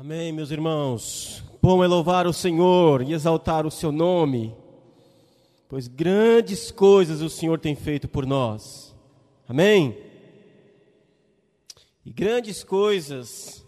[0.00, 1.42] Amém, meus irmãos.
[1.60, 4.54] Bom é louvar o Senhor e exaltar o seu nome,
[5.68, 8.94] pois grandes coisas o Senhor tem feito por nós.
[9.48, 9.98] Amém?
[12.06, 13.66] E grandes coisas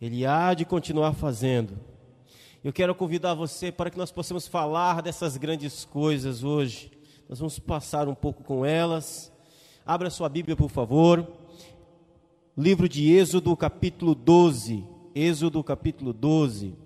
[0.00, 1.78] Ele há de continuar fazendo.
[2.64, 6.90] Eu quero convidar você para que nós possamos falar dessas grandes coisas hoje.
[7.28, 9.32] Nós vamos passar um pouco com elas.
[9.86, 11.24] Abra sua Bíblia, por favor.
[12.56, 14.97] Livro de Êxodo, capítulo 12.
[15.14, 16.76] Êxodo, capítulo 12.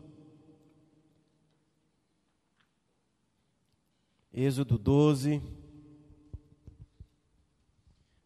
[4.33, 5.43] Êxodo 12.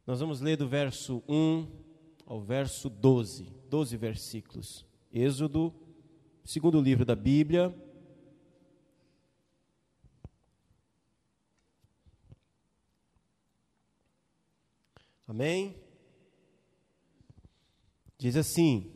[0.06, 1.66] Nós vamos ler do verso 1
[2.26, 3.44] ao verso 12.
[3.68, 4.86] 12 versículos.
[5.12, 5.74] Êxodo,
[6.44, 7.74] segundo livro da Bíblia.
[15.26, 15.74] Amém?
[18.18, 18.95] Diz assim: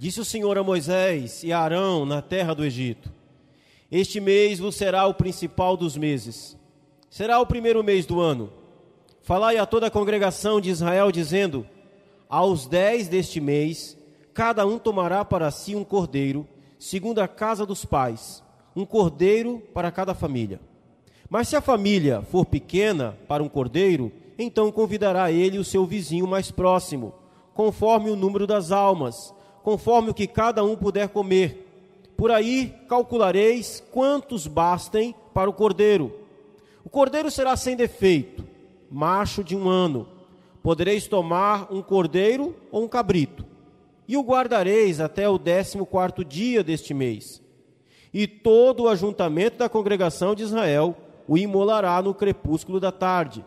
[0.00, 3.12] Disse o Senhor a Moisés e a Arão na terra do Egito:
[3.92, 6.56] Este mês vos será o principal dos meses.
[7.10, 8.50] Será o primeiro mês do ano.
[9.20, 11.66] Falai a toda a congregação de Israel, dizendo:
[12.30, 13.94] Aos dez deste mês,
[14.32, 18.42] cada um tomará para si um cordeiro, segundo a casa dos pais,
[18.74, 20.62] um cordeiro para cada família.
[21.28, 26.26] Mas se a família for pequena para um cordeiro, então convidará ele o seu vizinho
[26.26, 27.12] mais próximo,
[27.52, 31.66] conforme o número das almas, conforme o que cada um puder comer.
[32.16, 36.12] Por aí calculareis quantos bastem para o cordeiro.
[36.84, 38.44] O cordeiro será sem defeito,
[38.90, 40.08] macho de um ano.
[40.62, 43.46] Podereis tomar um cordeiro ou um cabrito,
[44.06, 47.40] e o guardareis até o décimo quarto dia deste mês.
[48.12, 53.44] E todo o ajuntamento da congregação de Israel o imolará no crepúsculo da tarde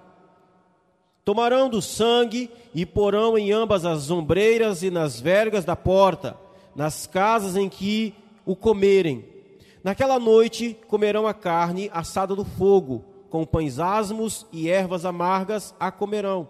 [1.25, 6.37] Tomarão do sangue e porão em ambas as ombreiras e nas vergas da porta,
[6.75, 8.13] nas casas em que
[8.45, 9.25] o comerem.
[9.81, 15.89] Naquela noite comerão a carne assada do fogo, com pães asmos e ervas amargas a
[15.91, 16.49] comerão.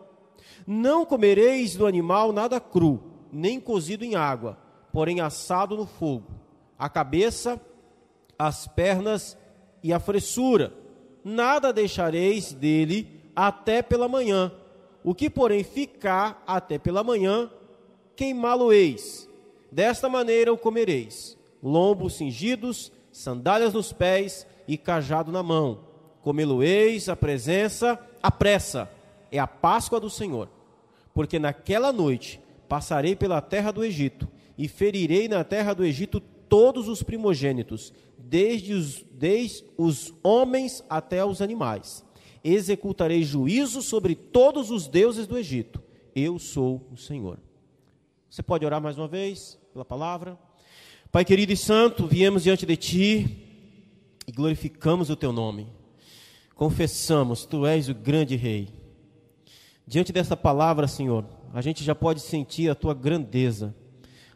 [0.66, 3.00] Não comereis do animal nada cru,
[3.32, 4.58] nem cozido em água,
[4.92, 6.32] porém assado no fogo.
[6.80, 7.62] A cabeça,
[8.40, 9.38] as pernas
[9.84, 10.74] e a fressura.
[11.24, 14.52] Nada deixareis dele até pela manhã
[15.04, 17.52] o que, porém, ficar até pela manhã,
[18.16, 19.30] queimá-lo-eis.
[19.72, 25.80] Desta maneira o comereis: lombos cingidos, sandálias nos pés e cajado na mão.
[26.22, 28.90] Comê-lo-eis a presença, a pressa.
[29.30, 30.48] É a Páscoa do Senhor.
[31.14, 34.28] Porque naquela noite passarei pela terra do Egito
[34.58, 41.26] e ferirei na terra do Egito todos os primogênitos, desde os, desde os homens até
[41.26, 42.04] os animais
[42.44, 45.82] executarei juízo sobre todos os deuses do Egito.
[46.16, 47.40] Eu sou o Senhor.
[48.30, 50.38] Você pode orar mais uma vez pela palavra?
[51.12, 53.38] Pai querido e santo, viemos diante de ti
[54.28, 55.68] e glorificamos o teu nome.
[56.56, 58.70] Confessamos, tu és o grande rei.
[59.86, 63.76] Diante dessa palavra, Senhor, a gente já pode sentir a tua grandeza,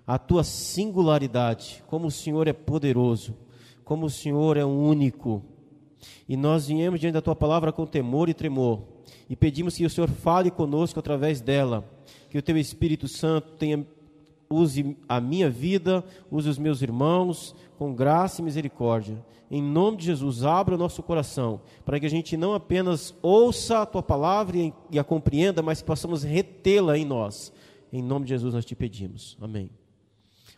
[0.06, 3.36] a tua singularidade, como o Senhor é poderoso,
[3.84, 5.44] como o Senhor é único
[6.28, 8.82] e nós viemos diante da tua palavra com temor e tremor.
[9.30, 11.90] E pedimos que o Senhor fale conosco através dela.
[12.30, 13.86] Que o teu Espírito Santo tenha,
[14.50, 19.24] use a minha vida, use os meus irmãos, com graça e misericórdia.
[19.50, 23.82] Em nome de Jesus, abra o nosso coração, para que a gente não apenas ouça
[23.82, 24.58] a tua palavra
[24.92, 27.54] e, a compreenda, mas que possamos retê-la em nós.
[27.92, 29.38] Em nome de Jesus nós te pedimos.
[29.40, 29.70] Amém.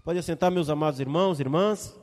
[0.04, 1.99] Pode assentar, meus amados irmãos e irmãs.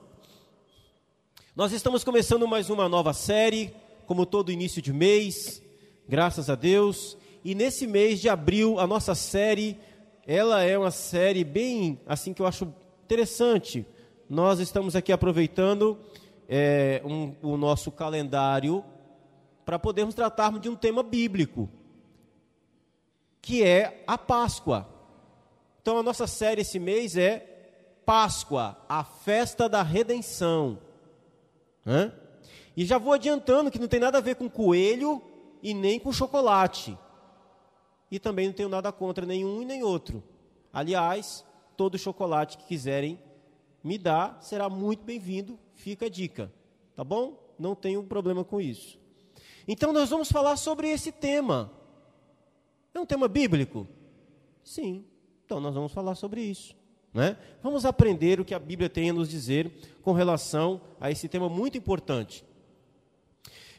[1.56, 3.74] Nós estamos começando mais uma nova série,
[4.04, 5.62] como todo início de mês,
[6.06, 7.16] graças a Deus.
[7.42, 9.80] E nesse mês de abril, a nossa série,
[10.26, 12.70] ela é uma série bem, assim, que eu acho
[13.04, 13.86] interessante.
[14.28, 15.98] Nós estamos aqui aproveitando
[16.46, 18.84] é, um, o nosso calendário
[19.64, 21.70] para podermos tratarmos de um tema bíblico,
[23.40, 24.86] que é a Páscoa.
[25.80, 27.38] Então, a nossa série esse mês é
[28.04, 30.84] Páscoa, a festa da redenção.
[32.76, 35.22] E já vou adiantando que não tem nada a ver com coelho
[35.62, 36.98] e nem com chocolate.
[38.10, 40.22] E também não tenho nada contra nenhum e nem outro.
[40.72, 41.44] Aliás,
[41.76, 43.18] todo chocolate que quiserem
[43.82, 46.52] me dar será muito bem-vindo, fica a dica.
[46.94, 47.54] Tá bom?
[47.58, 48.98] Não tenho problema com isso.
[49.66, 51.72] Então nós vamos falar sobre esse tema.
[52.92, 53.86] É um tema bíblico?
[54.62, 55.04] Sim.
[55.44, 56.74] Então nós vamos falar sobre isso.
[57.16, 57.34] Né?
[57.62, 59.72] Vamos aprender o que a Bíblia tem a nos dizer
[60.02, 62.44] com relação a esse tema muito importante.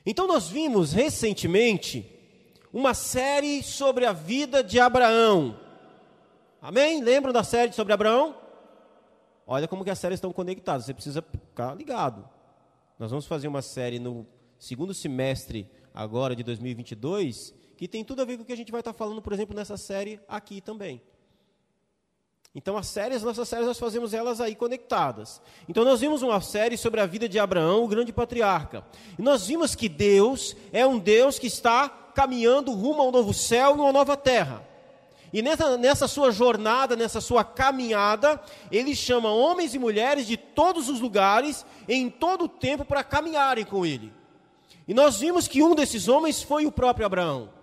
[0.04, 2.04] Então, nós vimos recentemente
[2.74, 5.56] uma série sobre a vida de Abraão.
[6.60, 7.04] Amém?
[7.04, 8.36] Lembram da série sobre Abraão?
[9.50, 12.28] olha como que as séries estão conectadas, você precisa ficar ligado.
[13.00, 14.28] Nós vamos fazer uma série no
[14.60, 18.72] segundo semestre agora de 2022 que tem tudo a ver com o que a gente
[18.72, 21.00] vai estar falando, por exemplo, nessa série aqui também.
[22.56, 25.42] Então, as séries, nossas séries, nós fazemos elas aí conectadas.
[25.70, 28.84] Então, nós vimos uma série sobre a vida de Abraão, o grande patriarca.
[29.18, 33.34] E nós vimos que Deus é um Deus que está caminhando rumo a um novo
[33.34, 34.66] céu e uma nova terra.
[35.32, 38.42] E nessa, nessa sua jornada, nessa sua caminhada,
[38.72, 43.66] ele chama homens e mulheres de todos os lugares, em todo o tempo, para caminharem
[43.66, 44.12] com ele.
[44.88, 47.57] E nós vimos que um desses homens foi o próprio Abraão.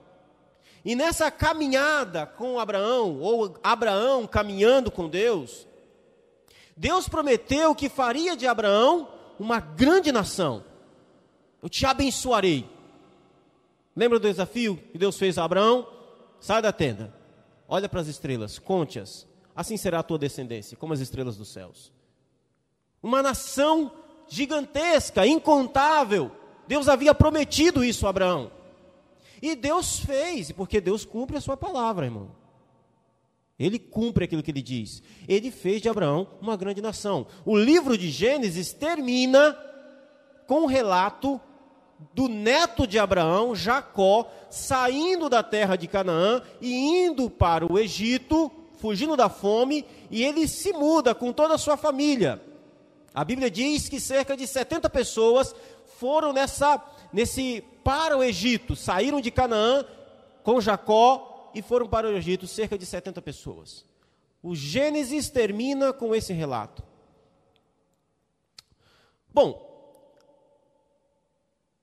[0.84, 5.66] E nessa caminhada com Abraão, ou Abraão caminhando com Deus,
[6.76, 9.08] Deus prometeu que faria de Abraão
[9.38, 10.62] uma grande nação.
[11.62, 12.68] Eu te abençoarei.
[13.96, 15.88] Lembra do desafio que Deus fez a Abraão?
[16.38, 17.14] Sai da tenda,
[17.66, 19.26] olha para as estrelas, conte-as.
[19.56, 21.92] Assim será a tua descendência, como as estrelas dos céus.
[23.02, 23.92] Uma nação
[24.28, 26.30] gigantesca, incontável.
[26.66, 28.50] Deus havia prometido isso a Abraão.
[29.44, 32.30] E Deus fez, porque Deus cumpre a sua palavra, irmão.
[33.58, 35.02] Ele cumpre aquilo que ele diz.
[35.28, 37.26] Ele fez de Abraão uma grande nação.
[37.44, 39.54] O livro de Gênesis termina
[40.46, 41.38] com o um relato
[42.14, 46.72] do neto de Abraão, Jacó, saindo da terra de Canaã e
[47.04, 51.76] indo para o Egito, fugindo da fome, e ele se muda com toda a sua
[51.76, 52.42] família.
[53.12, 55.54] A Bíblia diz que cerca de 70 pessoas
[55.98, 56.82] foram nessa
[57.14, 59.86] nesse para o Egito, saíram de Canaã
[60.42, 63.84] com Jacó e foram para o Egito, cerca de 70 pessoas.
[64.42, 66.82] O Gênesis termina com esse relato.
[69.32, 69.72] Bom,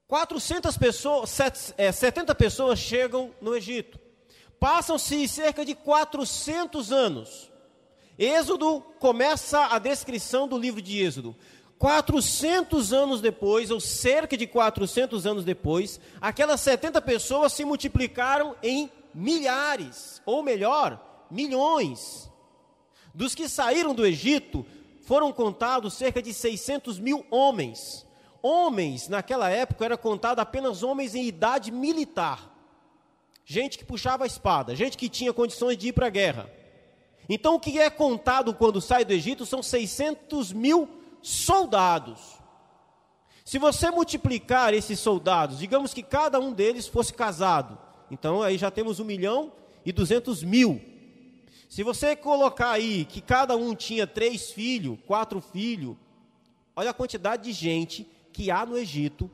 [0.06, 3.98] 400 pessoas, 70 é, pessoas chegam no Egito.
[4.60, 7.50] Passam-se cerca de 400 anos.
[8.20, 11.36] Êxodo começa a descrição do livro de Êxodo.
[11.82, 18.88] 400 anos depois, ou cerca de 400 anos depois, aquelas 70 pessoas se multiplicaram em
[19.16, 22.30] milhares, ou melhor, milhões.
[23.16, 24.64] Dos que saíram do Egito,
[25.02, 28.06] foram contados cerca de 600 mil homens.
[28.44, 32.56] Homens, naquela época, era contado apenas homens em idade militar.
[33.44, 36.48] Gente que puxava a espada, gente que tinha condições de ir para a guerra.
[37.28, 42.40] Então, o que é contado quando sai do Egito são 600 mil homens soldados.
[43.44, 47.78] Se você multiplicar esses soldados, digamos que cada um deles fosse casado,
[48.10, 49.52] então aí já temos um milhão
[49.86, 50.82] e duzentos mil.
[51.70, 55.96] Se você colocar aí que cada um tinha três filhos, quatro filhos,
[56.76, 59.30] olha a quantidade de gente que há no Egito,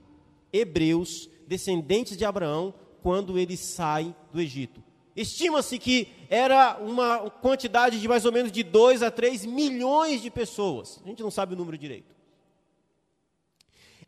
[0.51, 4.83] hebreus, descendentes de Abraão, quando eles saem do Egito.
[5.17, 10.29] Estima-se que era uma quantidade de mais ou menos de 2 a 3 milhões de
[10.29, 11.01] pessoas.
[11.03, 12.15] A gente não sabe o número direito.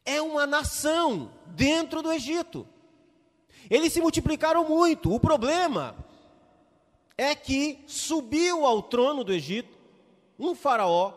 [0.06, 2.68] É uma nação dentro do Egito.
[3.72, 5.12] Eles se multiplicaram muito.
[5.12, 5.96] O problema
[7.18, 9.76] é que subiu ao trono do Egito
[10.38, 11.14] um faraó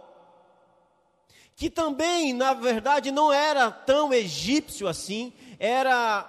[1.54, 6.28] que também, na verdade, não era tão egípcio assim, era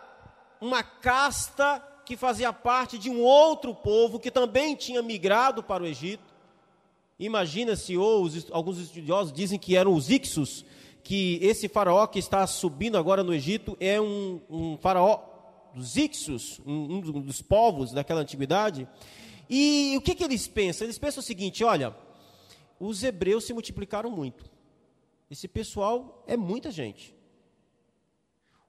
[0.59, 5.85] uma casta que fazia parte de um outro povo que também tinha migrado para o
[5.85, 6.33] Egito.
[7.17, 10.65] Imagina-se, ou os, alguns estudiosos dizem que eram os Ixos,
[11.03, 15.21] que esse faraó que está subindo agora no Egito é um, um faraó
[15.73, 18.87] dos Ixos, um, um, dos povos daquela antiguidade.
[19.49, 20.85] E o que, que eles pensam?
[20.85, 21.95] Eles pensam o seguinte: olha,
[22.79, 24.45] os hebreus se multiplicaram muito.
[25.29, 27.15] Esse pessoal é muita gente.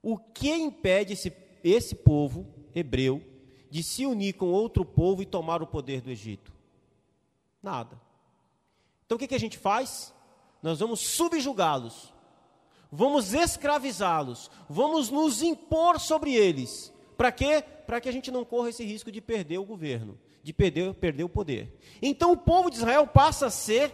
[0.02, 3.22] O que impede esse, esse povo hebreu
[3.70, 6.52] de se unir com outro povo e tomar o poder do Egito?
[7.62, 8.00] Nada.
[9.06, 10.12] Então o que, que a gente faz?
[10.62, 12.12] Nós vamos subjugá-los,
[12.90, 16.92] vamos escravizá-los, vamos nos impor sobre eles.
[17.16, 17.62] Para quê?
[17.86, 21.24] Para que a gente não corra esse risco de perder o governo, de perder, perder
[21.24, 21.78] o poder.
[22.00, 23.92] Então o povo de Israel passa a ser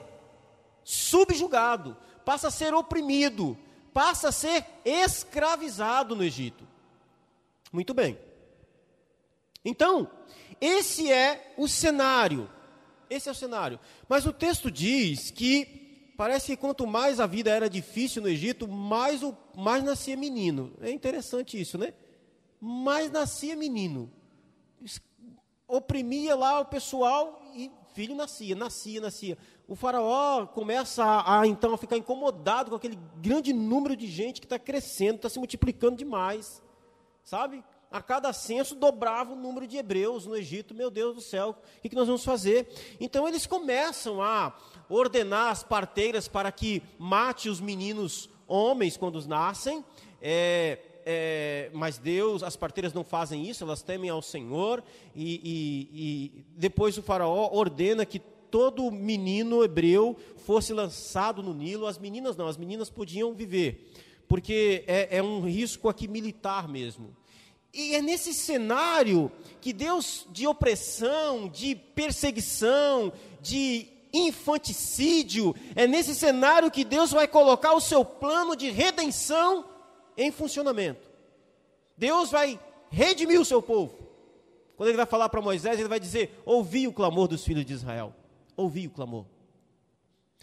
[0.84, 3.58] subjugado, passa a ser oprimido,
[3.92, 6.66] passa a ser escravizado no Egito.
[7.72, 8.18] Muito bem.
[9.64, 10.11] Então,
[10.61, 12.50] esse é o cenário.
[13.09, 13.79] Esse é o cenário.
[14.09, 18.69] Mas o texto diz que parece que quanto mais a vida era difícil no Egito,
[18.69, 20.73] mais, o, mais nascia menino.
[20.81, 21.95] É interessante isso, né?
[22.61, 24.11] Mais nascia menino.
[25.67, 29.38] Oprimia lá o pessoal e filho nascia, nascia, nascia.
[29.67, 34.40] O faraó começa a, a então a ficar incomodado com aquele grande número de gente
[34.40, 36.62] que está crescendo, está se multiplicando demais,
[37.23, 37.64] sabe?
[37.90, 40.75] A cada censo dobrava o número de hebreus no Egito.
[40.75, 42.68] Meu Deus do céu, o que nós vamos fazer?
[43.00, 44.56] Então eles começam a
[44.88, 49.85] ordenar as parteiras para que mate os meninos homens quando nascem.
[50.23, 54.85] É, é, mas Deus, as parteiras não fazem isso, elas temem ao Senhor.
[55.14, 61.87] E, e, e depois o faraó ordena que todo menino hebreu fosse lançado no Nilo.
[61.87, 63.90] As meninas não, as meninas podiam viver,
[64.28, 67.16] porque é, é um risco aqui militar mesmo.
[67.72, 76.70] E é nesse cenário que Deus, de opressão, de perseguição, de infanticídio, é nesse cenário
[76.70, 79.64] que Deus vai colocar o seu plano de redenção
[80.16, 81.08] em funcionamento.
[81.96, 82.58] Deus vai
[82.90, 83.94] redimir o seu povo.
[84.76, 87.74] Quando ele vai falar para Moisés, ele vai dizer: Ouvi o clamor dos filhos de
[87.74, 88.14] Israel
[88.60, 89.24] ouvir o clamor.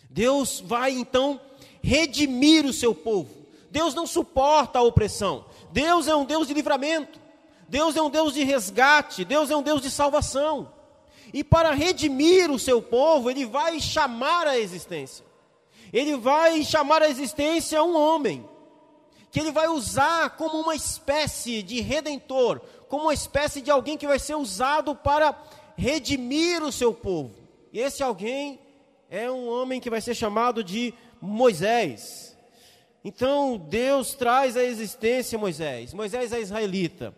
[0.10, 1.40] Deus vai então
[1.82, 3.30] redimir o seu povo.
[3.70, 5.46] Deus não suporta a opressão.
[5.72, 7.20] Deus é um Deus de livramento.
[7.68, 9.26] Deus é um Deus de resgate.
[9.26, 10.72] Deus é um Deus de salvação.
[11.34, 15.26] E para redimir o seu povo, ele vai chamar a existência.
[15.92, 18.48] Ele vai chamar a existência um homem
[19.32, 24.08] que ele vai usar como uma espécie de redentor, como uma espécie de alguém que
[24.08, 25.38] vai ser usado para
[25.76, 27.36] redimir o seu povo.
[27.74, 28.60] E esse alguém
[29.10, 32.37] é um homem que vai ser chamado de Moisés.
[33.04, 35.94] Então Deus traz à existência Moisés.
[35.94, 37.14] Moisés é israelita.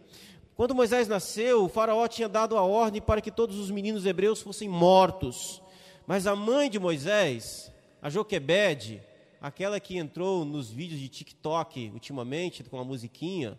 [0.55, 4.41] Quando Moisés nasceu, o faraó tinha dado a ordem para que todos os meninos hebreus
[4.41, 5.62] fossem mortos.
[6.05, 7.71] Mas a mãe de Moisés,
[8.01, 9.01] a Joquebede,
[9.39, 13.57] aquela que entrou nos vídeos de TikTok ultimamente com a musiquinha,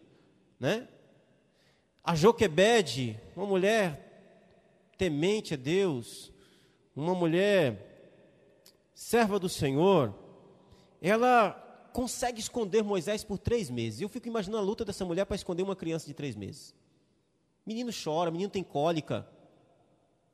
[0.59, 0.87] né?
[2.05, 4.11] A Joquebede, uma mulher
[4.99, 6.31] temente a Deus,
[6.95, 8.13] uma mulher
[8.93, 10.15] serva do Senhor,
[11.01, 14.01] ela consegue esconder Moisés por três meses.
[14.01, 16.75] Eu fico imaginando a luta dessa mulher para esconder uma criança de três meses.
[17.67, 19.27] Menino chora, menino tem cólica.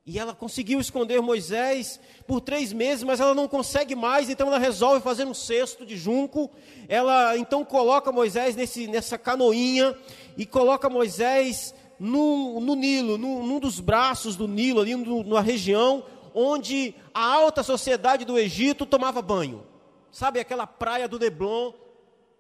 [0.05, 4.59] E ela conseguiu esconder Moisés por três meses, mas ela não consegue mais, então ela
[4.59, 6.49] resolve fazer um cesto de junco.
[6.89, 9.97] Ela então coloca Moisés nesse, nessa canoinha
[10.37, 15.41] e coloca Moisés no, no Nilo, no, num dos braços do Nilo, ali no, na
[15.41, 16.05] região
[16.39, 19.65] onde a alta sociedade do Egito tomava banho.
[20.17, 21.75] Sabe aquela praia do Leblon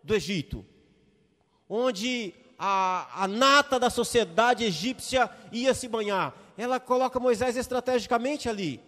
[0.02, 0.64] do Egito?
[1.68, 6.35] Onde a, a nata da sociedade egípcia ia se banhar.
[6.56, 8.80] Ela coloca Moisés estrategicamente ali.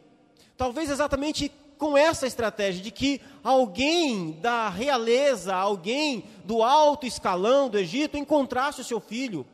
[0.56, 7.78] Talvez exatamente com essa estratégia de que alguém da realeza, alguém do alto escalão do
[7.78, 9.46] Egito encontrasse o seu filho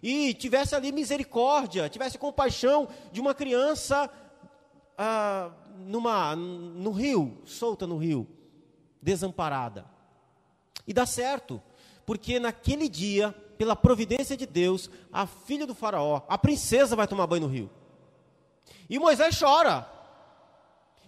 [0.00, 4.08] e tivesse ali misericórdia, tivesse compaixão de uma criança
[4.96, 8.28] ah, numa, no rio, solta no rio,
[9.00, 9.84] desamparada.
[10.86, 11.62] E dá certo,
[12.04, 17.26] porque naquele dia, pela providência de Deus, a filha do faraó, a princesa vai tomar
[17.26, 17.70] banho no rio.
[18.88, 19.86] E Moisés chora.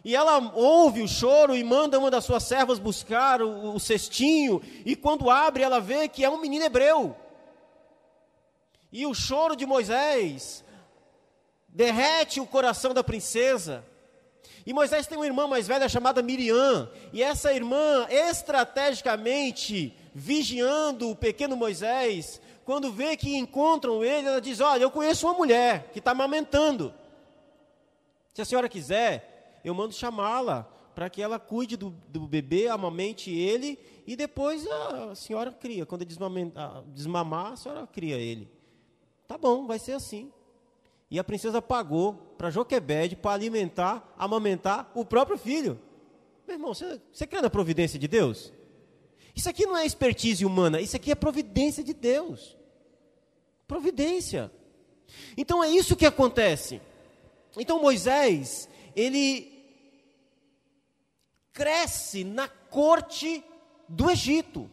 [0.04, 4.60] E ela ouve o choro e manda uma das suas servas buscar o, o cestinho.
[4.84, 7.16] E quando abre, ela vê que é um menino hebreu.
[8.92, 10.64] E o choro de Moisés
[11.68, 13.84] derrete o coração da princesa.
[14.64, 21.16] E Moisés tem uma irmã mais velha chamada Miriam, e essa irmã, estrategicamente vigiando o
[21.16, 25.98] pequeno Moisés, quando vê que encontram ele, ela diz: Olha, eu conheço uma mulher que
[25.98, 26.94] está amamentando.
[28.32, 33.30] Se a senhora quiser, eu mando chamá-la para que ela cuide do, do, bebê, amamente
[33.30, 35.86] ele, e depois a senhora cria.
[35.86, 38.48] Quando desmamar, a senhora cria ele.
[39.26, 40.30] Tá bom, vai ser assim.
[41.12, 45.78] E a princesa pagou para Joquebede para alimentar, amamentar o próprio filho.
[46.46, 48.50] Meu irmão, você, você crê na providência de Deus?
[49.36, 52.56] Isso aqui não é expertise humana, isso aqui é providência de Deus.
[53.68, 54.50] Providência.
[55.36, 56.80] Então é isso que acontece.
[57.58, 58.66] Então Moisés,
[58.96, 59.52] ele
[61.52, 63.44] cresce na corte
[63.86, 64.70] do Egito.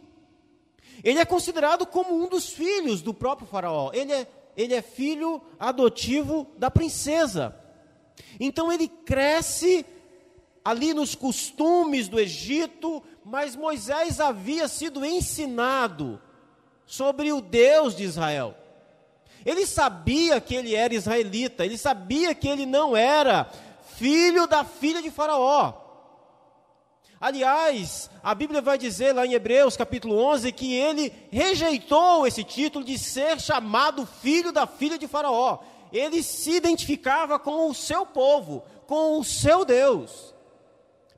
[1.04, 3.92] Ele é considerado como um dos filhos do próprio Faraó.
[3.94, 7.56] Ele é ele é filho adotivo da princesa.
[8.38, 9.86] Então ele cresce
[10.66, 16.22] ali nos costumes do Egito, mas Moisés havia sido ensinado
[16.86, 18.54] sobre o Deus de Israel.
[19.46, 23.50] Ele sabia que ele era israelita, ele sabia que ele não era
[23.96, 25.79] filho da filha de Faraó.
[27.22, 32.86] Aliás, a Bíblia vai dizer lá em Hebreus capítulo 11 que ele rejeitou esse título
[32.86, 35.60] de ser chamado filho da filha de Faraó.
[35.92, 40.34] Ele se identificava com o seu povo, com o seu Deus.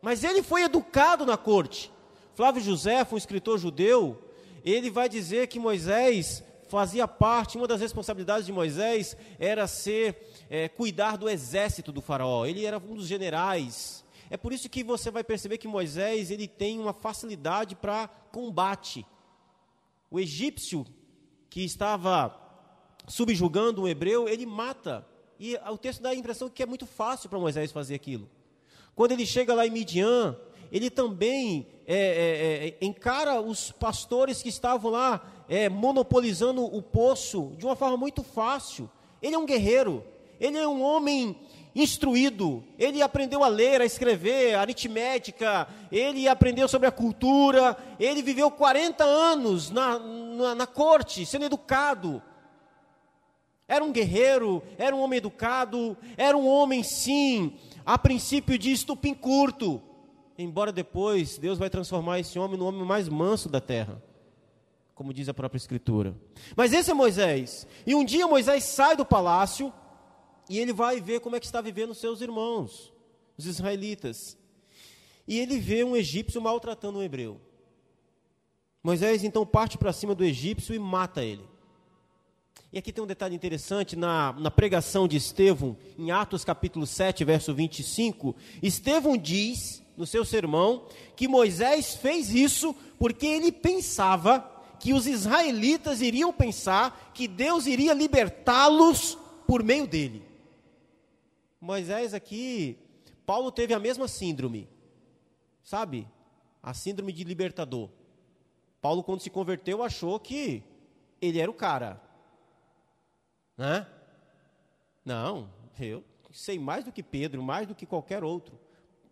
[0.01, 1.91] Mas ele foi educado na corte.
[2.34, 4.20] Flávio José, um escritor judeu,
[4.65, 10.17] ele vai dizer que Moisés fazia parte, uma das responsabilidades de Moisés era ser,
[10.50, 12.46] é, cuidar do exército do faraó.
[12.46, 14.00] Ele era um dos generais
[14.31, 19.05] É por isso que você vai perceber que Moisés ele tem uma facilidade para combate.
[20.09, 20.85] O egípcio
[21.50, 22.33] que estava
[23.09, 25.05] subjugando um hebreu, ele mata.
[25.38, 28.29] E o texto dá a impressão que é muito fácil para Moisés fazer aquilo.
[28.95, 30.38] Quando ele chega lá em Midian,
[30.71, 37.51] ele também é, é, é, encara os pastores que estavam lá é, monopolizando o poço
[37.57, 38.89] de uma forma muito fácil.
[39.21, 40.05] Ele é um guerreiro,
[40.39, 41.35] ele é um homem
[41.73, 48.21] instruído, ele aprendeu a ler, a escrever, a aritmética, ele aprendeu sobre a cultura, ele
[48.21, 52.21] viveu 40 anos na, na, na corte, sendo educado.
[53.67, 57.53] Era um guerreiro, era um homem educado, era um homem, sim,
[57.85, 59.81] a princípio de estupim curto,
[60.37, 64.03] embora depois Deus vai transformar esse homem no homem mais manso da terra,
[64.93, 66.13] como diz a própria Escritura.
[66.53, 69.71] Mas esse é Moisés, e um dia Moisés sai do palácio,
[70.51, 72.91] e ele vai ver como é que está vivendo seus irmãos,
[73.38, 74.38] os israelitas.
[75.25, 77.39] E ele vê um egípcio maltratando um hebreu.
[78.84, 81.50] Moisés então parte para cima do egípcio e mata ele.
[82.70, 87.24] E aqui tem um detalhe interessante na, na pregação de Estevão, em Atos capítulo 7,
[87.24, 88.36] verso 25.
[88.62, 94.46] Estevão diz, no seu sermão, que Moisés fez isso porque ele pensava
[94.81, 99.17] que os israelitas iriam pensar que Deus iria libertá-los
[99.48, 100.30] por meio dele.
[101.62, 102.80] Moisés aqui,
[103.24, 104.68] Paulo teve a mesma síndrome,
[105.62, 106.08] sabe?
[106.62, 107.89] A síndrome de libertador.
[108.82, 110.63] Paulo, quando se converteu, achou que
[111.22, 112.01] ele era o cara.
[113.56, 113.88] Né?
[115.06, 118.60] Não, eu sei mais do que Pedro, mais do que qualquer outro.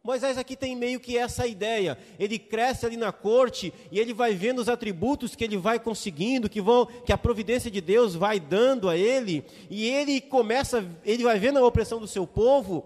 [0.03, 1.98] Moisés aqui tem meio que essa ideia.
[2.18, 6.50] Ele cresce ali na corte e ele vai vendo os atributos que ele vai conseguindo,
[6.50, 11.24] que vão, que a providência de Deus vai dando a ele, e ele começa, ele
[11.24, 12.86] vai vendo a opressão do seu povo,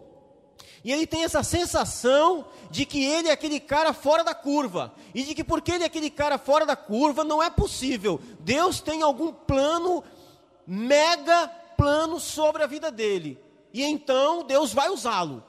[0.83, 5.23] e ele tem essa sensação de que ele é aquele cara fora da curva, e
[5.23, 8.19] de que porque ele é aquele cara fora da curva, não é possível.
[8.39, 10.03] Deus tem algum plano,
[10.67, 11.47] mega
[11.77, 13.39] plano sobre a vida dele.
[13.73, 15.43] E então Deus vai usá-lo.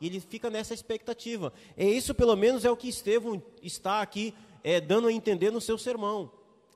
[0.00, 1.52] E ele fica nessa expectativa.
[1.76, 5.60] É isso, pelo menos, é o que Estevão está aqui é, dando a entender no
[5.60, 6.30] seu sermão.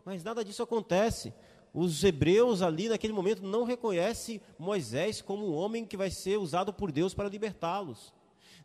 [0.05, 1.35] Mas nada disso acontece.
[1.73, 6.73] Os hebreus ali naquele momento não reconhecem Moisés como um homem que vai ser usado
[6.73, 8.13] por Deus para libertá-los.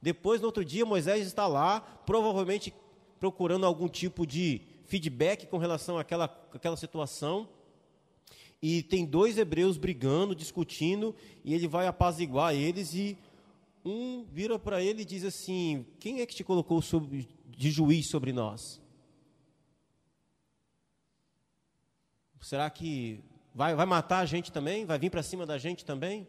[0.01, 2.73] Depois, no outro dia, Moisés está lá, provavelmente
[3.19, 7.47] procurando algum tipo de feedback com relação àquela, àquela situação.
[8.61, 13.17] E tem dois hebreus brigando, discutindo, e ele vai apaziguar eles e
[13.85, 18.09] um vira para ele e diz assim: Quem é que te colocou sobre, de juiz
[18.09, 18.81] sobre nós?
[22.41, 24.85] Será que vai, vai matar a gente também?
[24.85, 26.27] Vai vir para cima da gente também?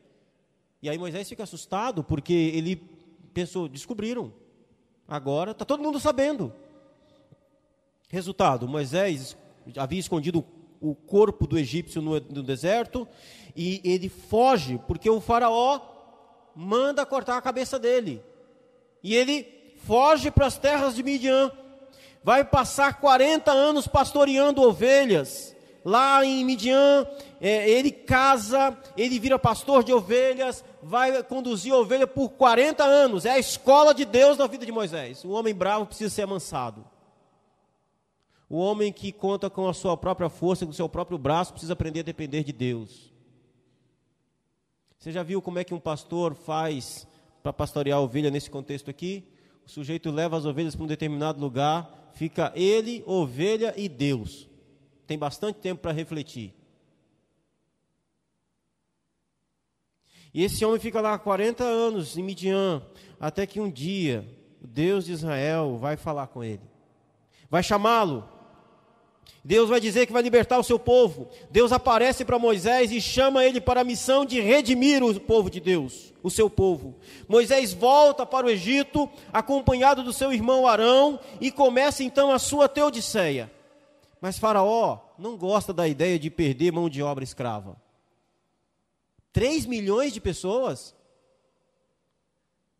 [0.82, 2.76] E aí Moisés fica assustado, porque ele
[3.32, 4.32] pensou: descobriram.
[5.08, 6.52] Agora está todo mundo sabendo.
[8.08, 9.36] Resultado: Moisés
[9.76, 10.44] havia escondido
[10.78, 13.08] o corpo do egípcio no, no deserto
[13.56, 15.95] e ele foge, porque o faraó
[16.56, 18.24] manda cortar a cabeça dele.
[19.02, 21.52] E ele foge para as terras de Midian.
[22.24, 25.54] Vai passar 40 anos pastoreando ovelhas.
[25.84, 27.06] Lá em Midian,
[27.40, 33.24] é, ele casa, ele vira pastor de ovelhas, vai conduzir ovelha por 40 anos.
[33.24, 35.24] É a escola de Deus na vida de Moisés.
[35.24, 36.84] O homem bravo precisa ser amansado.
[38.48, 41.74] O homem que conta com a sua própria força, com o seu próprio braço, precisa
[41.74, 43.15] aprender a depender de Deus.
[45.06, 47.06] Você já viu como é que um pastor faz
[47.40, 49.22] para pastorear a ovelha nesse contexto aqui?
[49.64, 54.48] O sujeito leva as ovelhas para um determinado lugar, fica ele, ovelha e Deus.
[55.06, 56.52] Tem bastante tempo para refletir.
[60.34, 62.82] E esse homem fica lá 40 anos em Midian,
[63.20, 64.26] até que um dia
[64.60, 66.68] o Deus de Israel vai falar com ele.
[67.48, 68.28] Vai chamá-lo
[69.46, 71.28] Deus vai dizer que vai libertar o seu povo.
[71.52, 75.60] Deus aparece para Moisés e chama ele para a missão de redimir o povo de
[75.60, 76.98] Deus, o seu povo.
[77.28, 82.68] Moisés volta para o Egito, acompanhado do seu irmão Arão, e começa então a sua
[82.68, 83.48] teodiceia.
[84.20, 87.80] Mas Faraó não gosta da ideia de perder mão de obra escrava.
[89.32, 90.92] Três milhões de pessoas?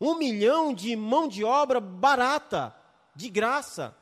[0.00, 2.74] Um milhão de mão de obra barata,
[3.14, 3.94] de graça.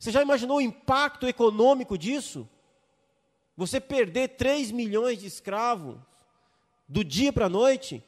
[0.00, 2.48] Você já imaginou o impacto econômico disso?
[3.54, 5.98] Você perder 3 milhões de escravos
[6.88, 8.02] do dia para a noite?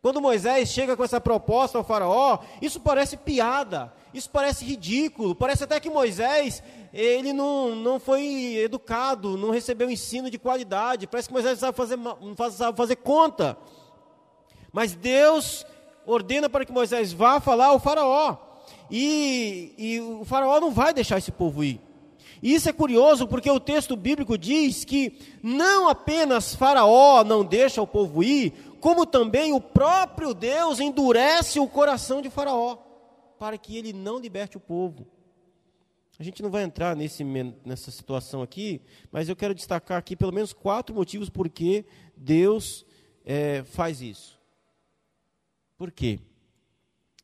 [0.00, 5.64] Quando Moisés chega com essa proposta ao Faraó, isso parece piada, isso parece ridículo, parece
[5.64, 6.62] até que Moisés
[6.92, 11.98] ele não, não foi educado, não recebeu ensino de qualidade, parece que Moisés sabe fazer,
[12.52, 13.58] sabe fazer conta.
[14.72, 15.66] Mas Deus
[16.06, 18.51] ordena para que Moisés vá falar ao Faraó.
[18.94, 21.80] E, e o Faraó não vai deixar esse povo ir.
[22.42, 27.80] E isso é curioso porque o texto bíblico diz que não apenas Faraó não deixa
[27.80, 32.76] o povo ir, como também o próprio Deus endurece o coração de Faraó,
[33.38, 35.06] para que ele não liberte o povo.
[36.18, 37.24] A gente não vai entrar nesse,
[37.64, 42.84] nessa situação aqui, mas eu quero destacar aqui pelo menos quatro motivos por que Deus
[43.24, 44.38] é, faz isso.
[45.78, 46.20] Por quê?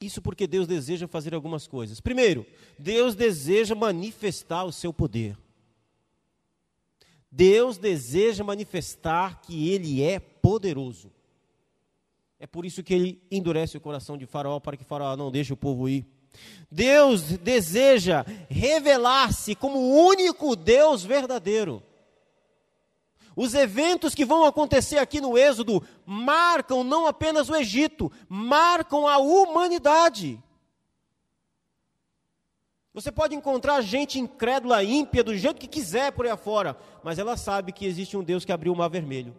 [0.00, 2.00] Isso porque Deus deseja fazer algumas coisas.
[2.00, 2.46] Primeiro,
[2.78, 5.37] Deus deseja manifestar o seu poder.
[7.30, 11.11] Deus deseja manifestar que Ele é poderoso.
[12.38, 15.52] É por isso que Ele endurece o coração de Faraó para que Faraó não deixe
[15.52, 16.06] o povo ir.
[16.70, 21.82] Deus deseja revelar-se como o único Deus verdadeiro.
[23.40, 29.18] Os eventos que vão acontecer aqui no Êxodo marcam não apenas o Egito, marcam a
[29.18, 30.42] humanidade.
[32.92, 37.37] Você pode encontrar gente incrédula, ímpia, do jeito que quiser por aí afora, mas ela
[37.37, 39.33] sabe que existe um Deus que abriu o mar vermelho.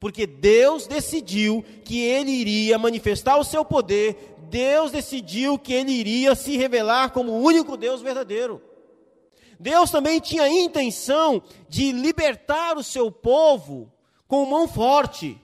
[0.00, 6.34] Porque Deus decidiu que ele iria manifestar o seu poder, Deus decidiu que ele iria
[6.34, 8.60] se revelar como o único Deus verdadeiro.
[9.58, 13.92] Deus também tinha a intenção de libertar o seu povo
[14.26, 15.40] com mão forte.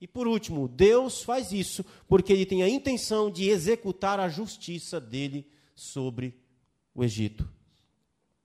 [0.00, 5.00] E por último, Deus faz isso porque ele tem a intenção de executar a justiça
[5.00, 6.34] dele sobre
[6.94, 7.48] o Egito.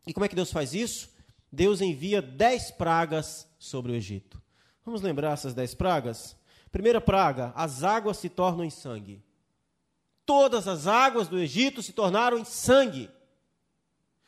[0.05, 1.09] E como é que Deus faz isso?
[1.51, 4.41] Deus envia dez pragas sobre o Egito.
[4.85, 6.35] Vamos lembrar essas dez pragas?
[6.71, 9.23] Primeira praga: as águas se tornam em sangue.
[10.25, 13.09] Todas as águas do Egito se tornaram em sangue.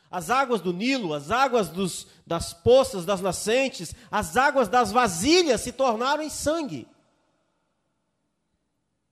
[0.09, 5.61] As águas do Nilo, as águas dos, das poças, das nascentes, as águas das vasilhas
[5.61, 6.87] se tornaram em sangue.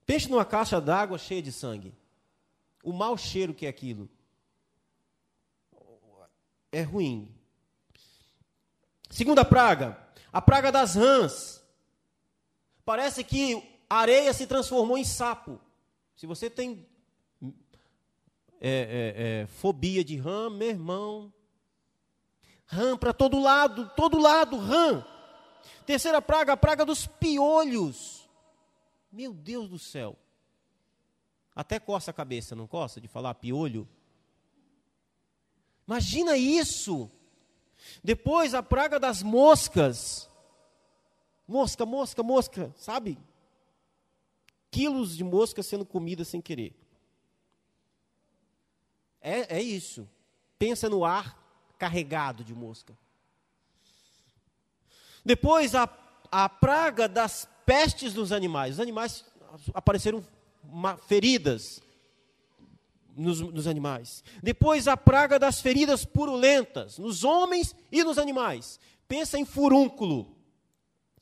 [0.06, 1.94] Pense numa caixa d'água cheia de sangue.
[2.84, 4.08] O mau cheiro que é aquilo.
[6.72, 7.34] É ruim.
[9.10, 9.98] Segunda praga,
[10.32, 11.64] a praga das rãs.
[12.84, 15.60] Parece que a areia se transformou em sapo.
[16.16, 16.88] Se você tem
[18.62, 21.34] é, é, é, fobia de rã, meu irmão.
[22.66, 25.06] Rã para todo lado, todo lado, rã.
[25.86, 28.28] Terceira praga, a praga dos piolhos.
[29.12, 30.18] Meu Deus do céu.
[31.56, 33.88] Até coça a cabeça, não coça de falar piolho?
[35.88, 37.10] Imagina isso.
[38.04, 40.30] Depois a praga das moscas.
[41.48, 43.18] Mosca, mosca, mosca, sabe?
[44.72, 46.76] Quilos de mosca sendo comida sem querer.
[49.26, 50.08] É, é isso.
[50.60, 51.36] Pensa no ar
[51.80, 52.96] carregado de mosca.
[55.26, 55.90] Depois a,
[56.32, 58.76] a praga das pestes dos animais.
[58.76, 59.26] Os animais
[59.74, 60.24] apareceram
[61.08, 61.82] feridas
[63.16, 64.24] nos, nos, animais.
[64.44, 68.80] Depois a praga das feridas purulentas, nos homens e nos animais.
[69.08, 70.38] Pensa em furúnculo,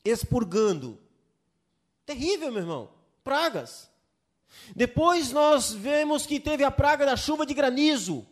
[0.03, 0.99] expurgando.
[2.05, 2.89] Terrível, meu irmão.
[3.23, 3.89] Pragas.
[4.75, 8.25] Depois nós vemos que teve a praga da chuva de granizo,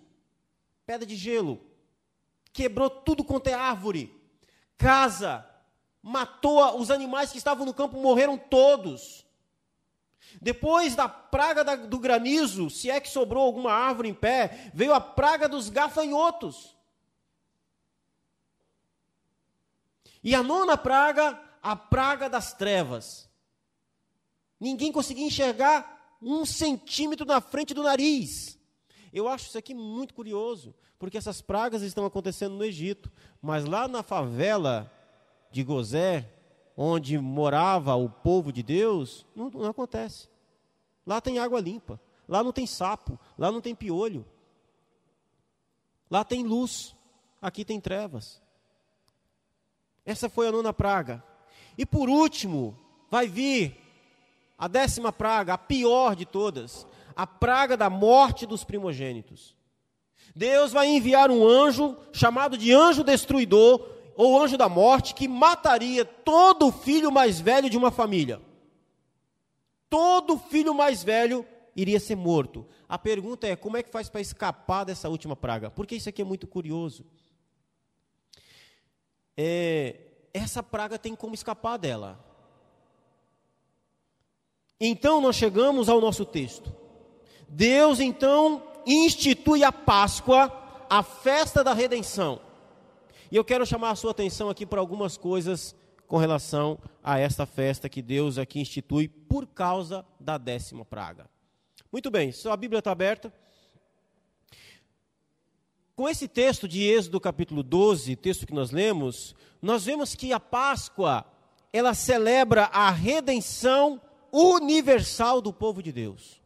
[0.86, 1.62] pedra de gelo.
[2.54, 4.14] Quebrou tudo quanto é árvore,
[4.78, 5.46] casa,
[6.02, 9.26] matou os animais que estavam no campo, morreram todos.
[10.42, 14.94] Depois da praga da, do granizo, se é que sobrou alguma árvore em pé, veio
[14.94, 16.76] a praga dos gafanhotos.
[20.24, 23.30] E a nona praga, a praga das trevas.
[24.60, 28.60] Ninguém conseguia enxergar um centímetro na frente do nariz.
[29.12, 33.88] Eu acho isso aqui muito curioso, porque essas pragas estão acontecendo no Egito, mas lá
[33.88, 34.92] na favela
[35.52, 36.32] de Gozé,
[36.78, 40.30] onde morava o povo de Deus, não, não acontece.
[41.06, 44.26] Lá tem água limpa, lá não tem sapo, lá não tem piolho.
[46.10, 46.96] Lá tem luz,
[47.42, 48.42] aqui tem trevas.
[50.06, 51.24] Essa foi a nona praga.
[51.78, 52.78] E por último,
[53.10, 53.78] vai vir
[54.62, 59.56] a décima praga, a pior de todas, a praga da morte dos primogênitos.
[60.36, 63.84] Deus vai enviar um anjo chamado de anjo destruidor
[64.16, 68.40] ou anjo da morte, que mataria todo filho mais velho de uma família.
[69.90, 71.44] Todo filho mais velho
[71.76, 72.64] iria ser morto.
[72.88, 75.72] A pergunta é: como é que faz para escapar dessa última praga?
[75.72, 77.04] Porque isso aqui é muito curioso.
[79.36, 82.31] É, essa praga tem como escapar dela.
[84.84, 86.76] Então nós chegamos ao nosso texto.
[87.48, 90.52] Deus então institui a Páscoa,
[90.90, 92.42] a festa da redenção.
[93.32, 95.76] E eu quero chamar a sua atenção aqui para algumas coisas
[96.08, 101.30] com relação a esta festa que Deus aqui institui por causa da décima praga.
[101.92, 103.32] Muito bem, sua Bíblia está aberta.
[105.96, 110.40] Com esse texto de Êxodo capítulo 12, texto que nós lemos, nós vemos que a
[110.40, 111.24] Páscoa,
[111.72, 116.42] ela celebra a redenção universal do povo de Deus.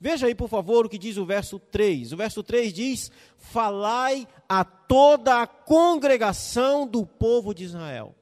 [0.00, 2.12] Veja aí, por favor, o que diz o verso 3.
[2.12, 8.14] O verso 3 diz: Falai a toda a congregação do povo de Israel.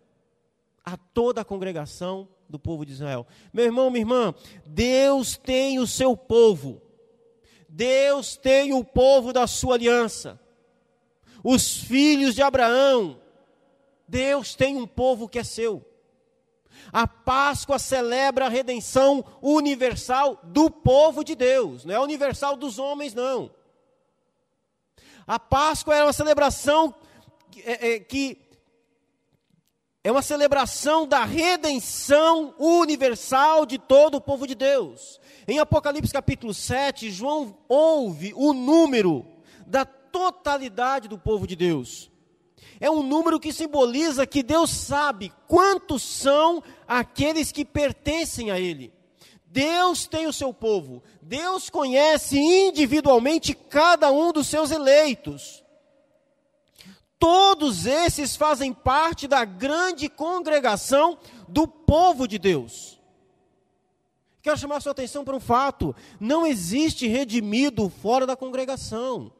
[0.85, 3.27] A toda a congregação do povo de Israel.
[3.53, 4.35] Meu irmão, minha irmã,
[4.67, 6.81] Deus tem o seu povo.
[7.69, 10.39] Deus tem o povo da sua aliança
[11.43, 13.21] os filhos de Abraão.
[14.07, 15.85] Deus tem um povo que é seu.
[16.91, 23.15] A Páscoa celebra a redenção universal do povo de Deus, não é universal dos homens,
[23.15, 23.51] não.
[25.27, 26.95] A Páscoa é uma celebração
[27.65, 28.39] é, é, que
[30.05, 35.21] é uma celebração da redenção universal de todo o povo de Deus.
[35.47, 39.25] Em Apocalipse capítulo 7, João ouve o número
[39.67, 42.12] da totalidade do povo de Deus.
[42.83, 48.93] É um número que simboliza que Deus sabe quantos são aqueles que pertencem a Ele.
[49.47, 55.63] Deus tem o seu povo, Deus conhece individualmente cada um dos seus eleitos.
[57.21, 61.17] Todos esses fazem parte da grande congregação
[61.47, 63.01] do povo de Deus.
[64.43, 69.31] Quero chamar sua atenção para um fato: não existe redimido fora da congregação.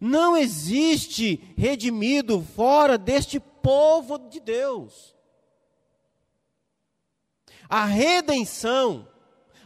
[0.00, 5.14] Não existe redimido fora deste povo de Deus.
[7.68, 9.06] A redenção,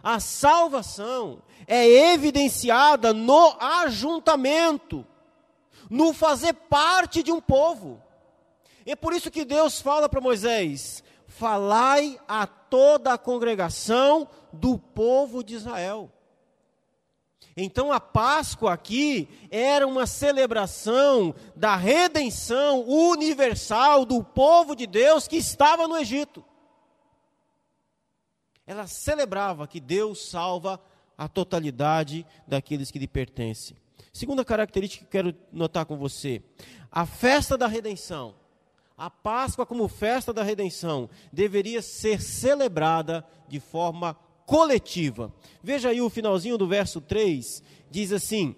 [0.02, 5.06] a salvação é evidenciada no ajuntamento,
[5.88, 8.02] no fazer parte de um povo.
[8.84, 15.44] É por isso que Deus fala para Moisés: falai a toda a congregação do povo
[15.44, 16.10] de Israel.
[17.56, 25.36] Então a Páscoa aqui era uma celebração da redenção universal do povo de Deus que
[25.36, 26.44] estava no Egito.
[28.66, 30.80] Ela celebrava que Deus salva
[31.16, 33.76] a totalidade daqueles que lhe pertencem.
[34.12, 36.42] Segunda característica que quero notar com você:
[36.90, 38.34] a festa da redenção,
[38.96, 44.16] a Páscoa como festa da redenção, deveria ser celebrada de forma
[44.52, 45.32] coletiva.
[45.62, 48.54] Veja aí o finalzinho do verso 3, diz assim: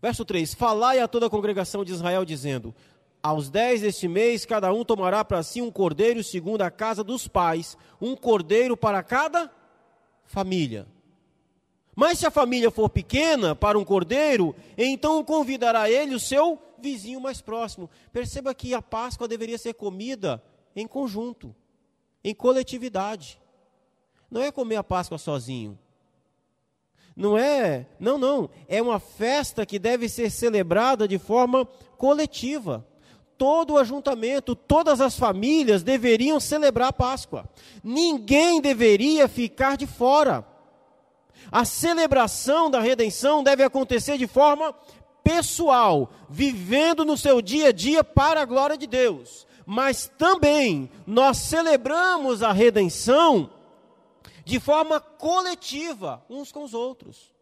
[0.00, 2.74] Verso 3: Falai a toda a congregação de Israel, dizendo:
[3.22, 7.28] Aos dez deste mês, cada um tomará para si um cordeiro segundo a casa dos
[7.28, 9.52] pais, um cordeiro para cada
[10.24, 10.86] família.
[11.94, 17.20] Mas se a família for pequena para um cordeiro, então convidará ele o seu vizinho
[17.20, 17.90] mais próximo.
[18.10, 20.42] Perceba que a Páscoa deveria ser comida
[20.74, 21.54] em conjunto,
[22.24, 23.43] em coletividade.
[24.34, 25.78] Não é comer a Páscoa sozinho.
[27.14, 28.50] Não é, não, não.
[28.66, 31.64] É uma festa que deve ser celebrada de forma
[31.96, 32.84] coletiva.
[33.38, 37.48] Todo o ajuntamento, todas as famílias deveriam celebrar a Páscoa.
[37.84, 40.44] Ninguém deveria ficar de fora.
[41.52, 44.74] A celebração da redenção deve acontecer de forma
[45.22, 49.46] pessoal, vivendo no seu dia a dia para a glória de Deus.
[49.64, 53.53] Mas também nós celebramos a redenção
[54.44, 57.32] de forma coletiva, uns com os outros.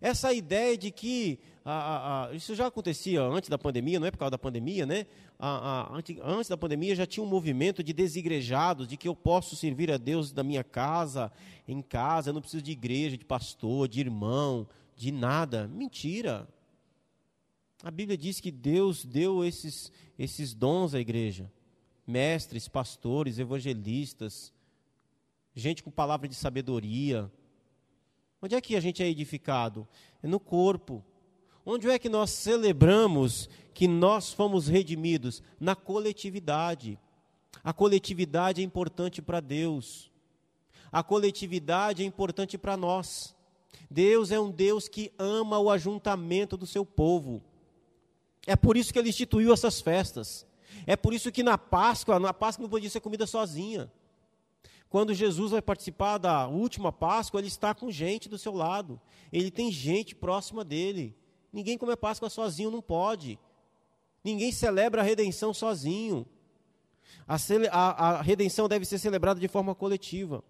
[0.00, 1.38] Essa ideia de que
[2.32, 5.06] isso já acontecia antes da pandemia, não é por causa da pandemia, né?
[5.92, 9.90] antes, antes da pandemia já tinha um movimento de desigrejados, de que eu posso servir
[9.90, 11.30] a Deus da minha casa,
[11.66, 15.68] em casa, eu não preciso de igreja, de pastor, de irmão, de nada.
[15.68, 16.48] Mentira.
[17.82, 21.50] A Bíblia diz que Deus deu esses, esses dons à igreja:
[22.06, 24.52] mestres, pastores, evangelistas,
[25.58, 27.30] gente com palavra de sabedoria.
[28.40, 29.86] Onde é que a gente é edificado?
[30.22, 31.04] É no corpo.
[31.66, 35.42] Onde é que nós celebramos que nós fomos redimidos?
[35.58, 36.98] Na coletividade.
[37.62, 40.10] A coletividade é importante para Deus.
[40.92, 43.34] A coletividade é importante para nós.
[43.90, 47.42] Deus é um Deus que ama o ajuntamento do seu povo.
[48.46, 50.46] É por isso que ele instituiu essas festas.
[50.86, 53.90] É por isso que na Páscoa, na Páscoa não podia ser comida sozinha.
[54.88, 59.00] Quando Jesus vai participar da última Páscoa, ele está com gente do seu lado.
[59.32, 61.14] Ele tem gente próxima dele.
[61.52, 63.38] Ninguém come a Páscoa sozinho, não pode.
[64.24, 66.26] Ninguém celebra a redenção sozinho.
[67.26, 67.36] A,
[67.70, 70.42] a, a redenção deve ser celebrada de forma coletiva.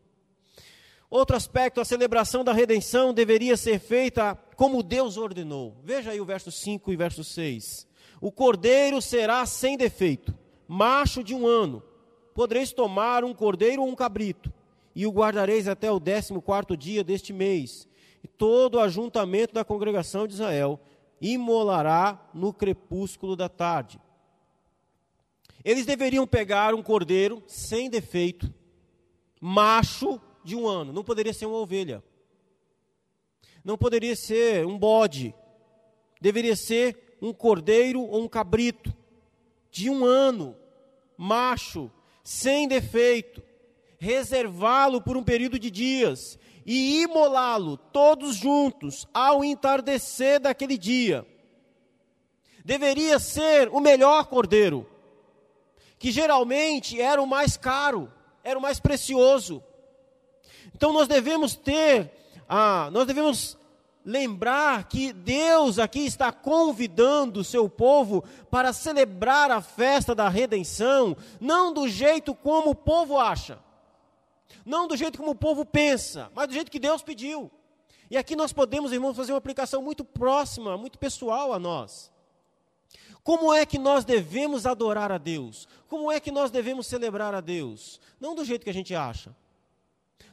[1.10, 5.76] Outro aspecto, a celebração da redenção deveria ser feita como Deus ordenou.
[5.82, 7.88] Veja aí o verso 5 e verso 6.
[8.20, 10.34] O cordeiro será sem defeito,
[10.66, 11.82] macho de um ano.
[12.38, 14.52] Podereis tomar um cordeiro ou um cabrito,
[14.94, 17.88] e o guardareis até o décimo quarto dia deste mês.
[18.22, 20.78] E todo o ajuntamento da congregação de Israel
[21.20, 24.00] imolará no crepúsculo da tarde.
[25.64, 28.54] Eles deveriam pegar um cordeiro sem defeito,
[29.40, 32.04] macho de um ano, não poderia ser uma ovelha,
[33.64, 35.34] não poderia ser um bode,
[36.20, 38.94] deveria ser um cordeiro ou um cabrito,
[39.72, 40.54] de um ano,
[41.16, 41.90] macho,
[42.28, 43.42] sem defeito,
[43.98, 51.26] reservá-lo por um período de dias e imolá-lo todos juntos ao entardecer daquele dia.
[52.62, 54.86] Deveria ser o melhor cordeiro,
[55.98, 58.12] que geralmente era o mais caro,
[58.44, 59.64] era o mais precioso.
[60.74, 62.12] Então nós devemos ter,
[62.46, 63.56] ah, nós devemos
[64.04, 71.16] lembrar que Deus aqui está convidando o seu povo para celebrar a festa da redenção,
[71.40, 73.58] não do jeito como o povo acha,
[74.64, 77.50] não do jeito como o povo pensa, mas do jeito que Deus pediu.
[78.10, 82.10] E aqui nós podemos, irmãos, fazer uma aplicação muito próxima, muito pessoal a nós.
[83.22, 85.68] Como é que nós devemos adorar a Deus?
[85.86, 88.00] Como é que nós devemos celebrar a Deus?
[88.18, 89.36] Não do jeito que a gente acha,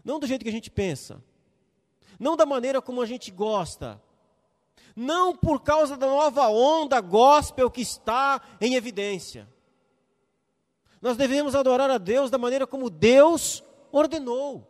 [0.04, 1.22] não do jeito que a gente pensa,
[2.20, 4.02] não da maneira como a gente gosta,
[4.96, 9.48] não por causa da nova onda gospel que está em evidência.
[11.02, 14.68] Nós devemos adorar a Deus da maneira como Deus ordenou,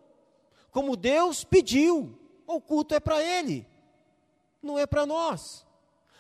[0.71, 2.19] como Deus pediu.
[2.47, 3.67] O culto é para Ele,
[4.61, 5.65] não é para nós.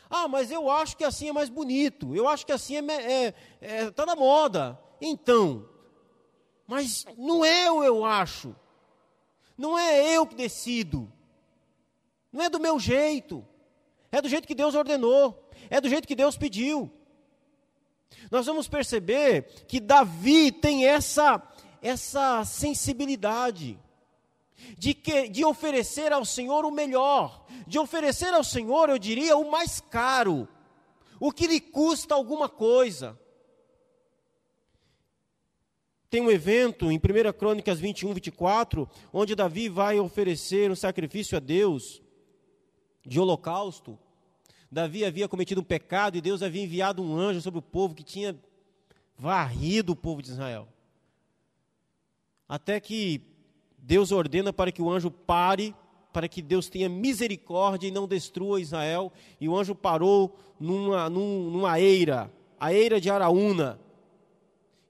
[0.09, 3.33] Ah, mas eu acho que assim é mais bonito, eu acho que assim é, é,
[3.59, 4.79] é tá na moda.
[5.01, 5.67] Então,
[6.67, 8.55] mas não é o eu acho,
[9.57, 11.11] não é eu que decido,
[12.35, 13.47] não é do meu jeito,
[14.11, 16.91] é do jeito que Deus ordenou, é do jeito que Deus pediu.
[18.29, 21.41] Nós vamos perceber que Davi tem essa,
[21.81, 23.79] essa sensibilidade
[24.77, 29.49] de, que, de oferecer ao Senhor o melhor, de oferecer ao Senhor, eu diria, o
[29.49, 30.45] mais caro,
[31.21, 33.17] o que lhe custa alguma coisa.
[36.09, 36.99] Tem um evento em 1
[37.37, 42.03] Crônicas 21, 24, onde Davi vai oferecer um sacrifício a Deus
[43.05, 43.97] de holocausto.
[44.71, 48.03] Davi havia cometido um pecado e Deus havia enviado um anjo sobre o povo que
[48.03, 48.35] tinha
[49.17, 50.67] varrido o povo de Israel.
[52.47, 53.21] Até que
[53.77, 55.73] Deus ordena para que o anjo pare,
[56.11, 59.11] para que Deus tenha misericórdia e não destrua Israel.
[59.39, 63.79] E o anjo parou numa, numa eira, a eira de Araúna.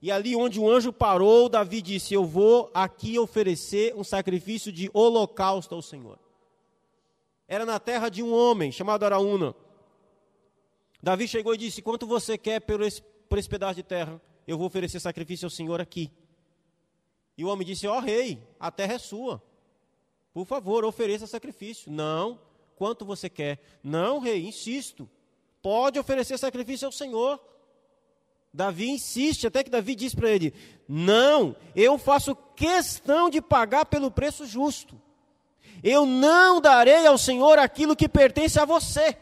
[0.01, 4.89] E ali onde o anjo parou, Davi disse: Eu vou aqui oferecer um sacrifício de
[4.93, 6.19] holocausto ao Senhor.
[7.47, 9.55] Era na terra de um homem chamado Araúna.
[11.01, 14.19] Davi chegou e disse: Quanto você quer por esse, por esse pedaço de terra?
[14.47, 16.11] Eu vou oferecer sacrifício ao Senhor aqui.
[17.37, 19.41] E o homem disse: Ó oh, rei, a terra é sua.
[20.33, 21.91] Por favor, ofereça sacrifício.
[21.91, 22.39] Não.
[22.75, 23.59] Quanto você quer?
[23.83, 25.09] Não, rei, insisto.
[25.61, 27.39] Pode oferecer sacrifício ao Senhor.
[28.53, 30.53] Davi insiste, até que Davi diz para ele:
[30.87, 34.99] Não, eu faço questão de pagar pelo preço justo.
[35.87, 39.15] Eu não darei ao Senhor aquilo que pertence a você.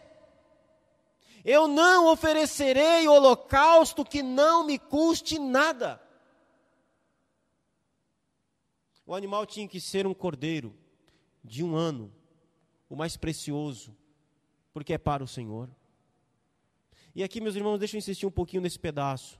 [1.43, 6.02] Eu não oferecerei holocausto que não me custe nada.
[9.06, 10.73] O animal tinha que ser um cordeiro
[11.43, 12.10] de um ano,
[12.89, 13.93] o mais precioso,
[14.71, 15.69] porque é para o Senhor.
[17.13, 19.38] E aqui, meus irmãos, deixa eu insistir um pouquinho nesse pedaço.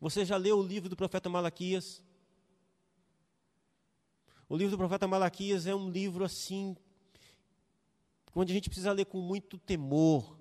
[0.00, 2.00] Você já leu o livro do profeta Malaquias?
[4.54, 6.76] O livro do profeta Malaquias é um livro assim,
[8.32, 10.38] onde a gente precisa ler com muito temor.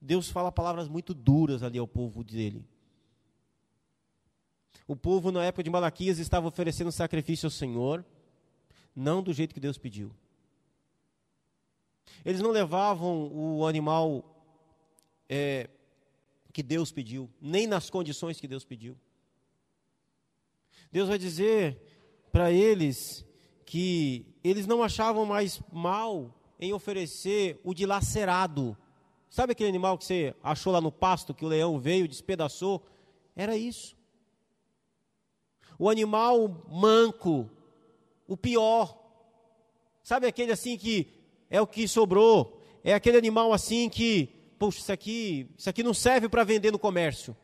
[0.00, 2.64] Deus fala palavras muito duras ali ao povo dele.
[4.86, 8.06] O povo, na época de Malaquias, estava oferecendo sacrifício ao Senhor,
[8.94, 10.14] não do jeito que Deus pediu.
[12.24, 14.24] Eles não levavam o animal
[15.28, 15.68] é,
[16.52, 18.96] que Deus pediu, nem nas condições que Deus pediu.
[20.92, 21.89] Deus vai dizer
[22.32, 23.24] para eles
[23.64, 28.76] que eles não achavam mais mal em oferecer o dilacerado.
[29.28, 32.84] Sabe aquele animal que você achou lá no pasto, que o leão veio, despedaçou?
[33.36, 33.96] Era isso.
[35.78, 37.48] O animal manco,
[38.26, 38.98] o pior.
[40.02, 41.08] Sabe aquele assim que
[41.48, 42.60] é o que sobrou?
[42.82, 44.28] É aquele animal assim que,
[44.58, 47.36] poxa, isso aqui, isso aqui não serve para vender no comércio.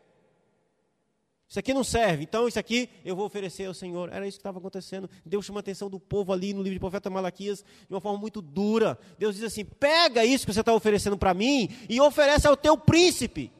[1.49, 4.13] Isso aqui não serve, então isso aqui eu vou oferecer ao Senhor.
[4.13, 5.09] Era isso que estava acontecendo.
[5.25, 8.19] Deus chama a atenção do povo ali no livro de profeta Malaquias de uma forma
[8.19, 8.99] muito dura.
[9.17, 12.77] Deus diz assim: pega isso que você está oferecendo para mim e oferece ao teu
[12.77, 13.53] príncipe.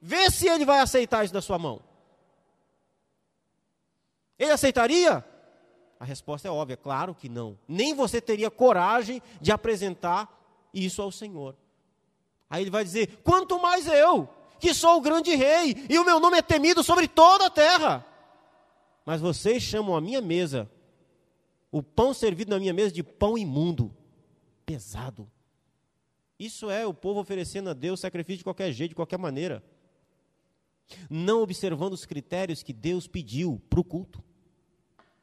[0.00, 1.82] Vê se ele vai aceitar isso da sua mão.
[4.38, 5.22] Ele aceitaria?
[6.00, 7.58] A resposta é óbvia, claro que não.
[7.66, 10.32] Nem você teria coragem de apresentar
[10.72, 11.56] isso ao Senhor.
[12.48, 14.28] Aí ele vai dizer: quanto mais eu,
[14.58, 18.04] que sou o grande rei, e o meu nome é temido sobre toda a terra.
[19.04, 20.70] Mas vocês chamam a minha mesa,
[21.70, 23.94] o pão servido na minha mesa, de pão imundo,
[24.66, 25.30] pesado.
[26.38, 29.62] Isso é o povo oferecendo a Deus sacrifício de qualquer jeito, de qualquer maneira.
[31.10, 34.22] Não observando os critérios que Deus pediu para o culto.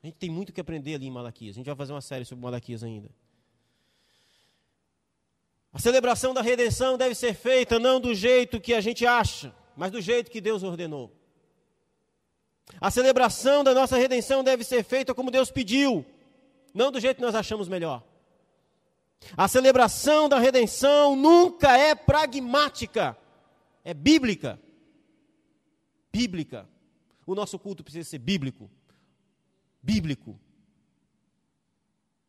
[0.04, 1.56] A gente tem muito que aprender ali em Malaquias.
[1.56, 3.10] A gente vai fazer uma série sobre Malaquias ainda.
[5.76, 9.92] A celebração da redenção deve ser feita não do jeito que a gente acha, mas
[9.92, 11.12] do jeito que Deus ordenou.
[12.82, 16.04] A celebração da nossa redenção deve ser feita como Deus pediu,
[16.74, 18.02] não do jeito que nós achamos melhor.
[19.38, 23.16] A celebração da redenção nunca é pragmática,
[23.84, 24.60] é bíblica.
[26.12, 26.68] Bíblica.
[27.28, 28.72] O nosso culto precisa ser bíblico
[29.86, 30.40] bíblico.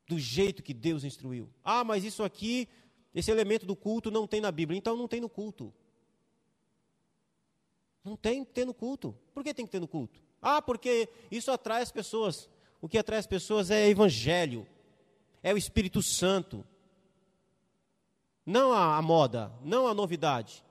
[0.07, 1.49] Do jeito que Deus instruiu.
[1.65, 2.69] Ah, mas isso aqui,
[3.17, 4.77] esse elemento do culto não tem na Bíblia.
[4.77, 5.73] Então não tem no culto.
[8.05, 9.17] Não tem que ter no culto.
[9.33, 10.21] Por que tem que ter no culto?
[10.41, 12.47] Ah, porque isso atrai as pessoas.
[12.79, 14.67] O que atrai as pessoas é evangelho,
[15.43, 16.63] é o Espírito Santo.
[18.45, 20.63] Não a, a moda, não a novidade.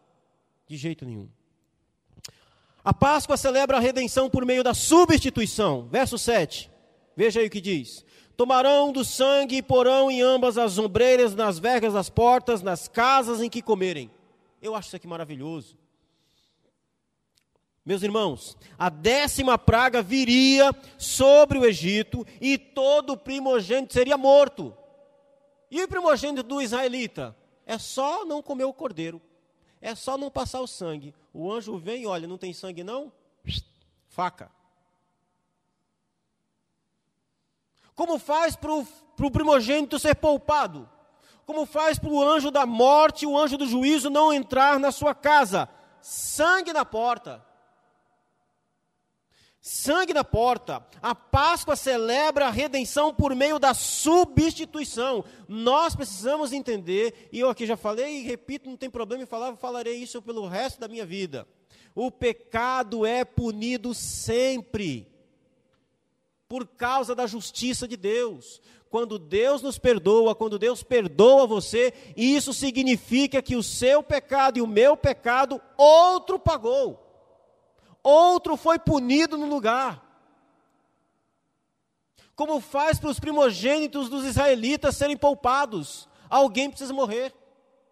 [0.68, 1.28] De jeito nenhum.
[2.84, 5.88] A Páscoa celebra a redenção por meio da substituição.
[5.90, 6.70] Verso 7.
[7.18, 8.06] Veja aí o que diz:
[8.36, 13.42] Tomarão do sangue e porão em ambas as ombreiras, nas vergas das portas, nas casas
[13.42, 14.12] em que comerem.
[14.62, 15.78] Eu acho isso aqui maravilhoso.
[17.86, 24.76] Meus irmãos, a décima praga viria sobre o Egito e todo o primogênito seria morto.
[25.70, 27.36] E o primogênito do israelita?
[27.66, 29.22] É só não comer o cordeiro,
[29.80, 31.14] é só não passar o sangue.
[31.34, 33.12] O anjo vem olha, não tem sangue não?
[34.08, 34.50] Faca.
[37.96, 40.90] Como faz para o primogênito ser poupado?
[41.46, 45.16] Como faz para o anjo da morte, o anjo do juízo não entrar na sua
[45.16, 45.70] casa?
[46.02, 47.44] Sangue na porta.
[49.62, 50.86] Sangue na porta.
[51.02, 55.24] A Páscoa celebra a redenção por meio da substituição.
[55.48, 59.56] Nós precisamos entender, e eu aqui já falei e repito, não tem problema em falar,
[59.56, 61.48] falarei isso pelo resto da minha vida.
[61.96, 65.15] O pecado é punido sempre
[66.48, 68.62] por causa da justiça de Deus.
[68.90, 74.62] Quando Deus nos perdoa, quando Deus perdoa você, isso significa que o seu pecado e
[74.62, 77.02] o meu pecado, outro pagou.
[78.02, 80.04] Outro foi punido no lugar.
[82.36, 86.08] Como faz para os primogênitos dos israelitas serem poupados?
[86.30, 87.34] Alguém precisa morrer.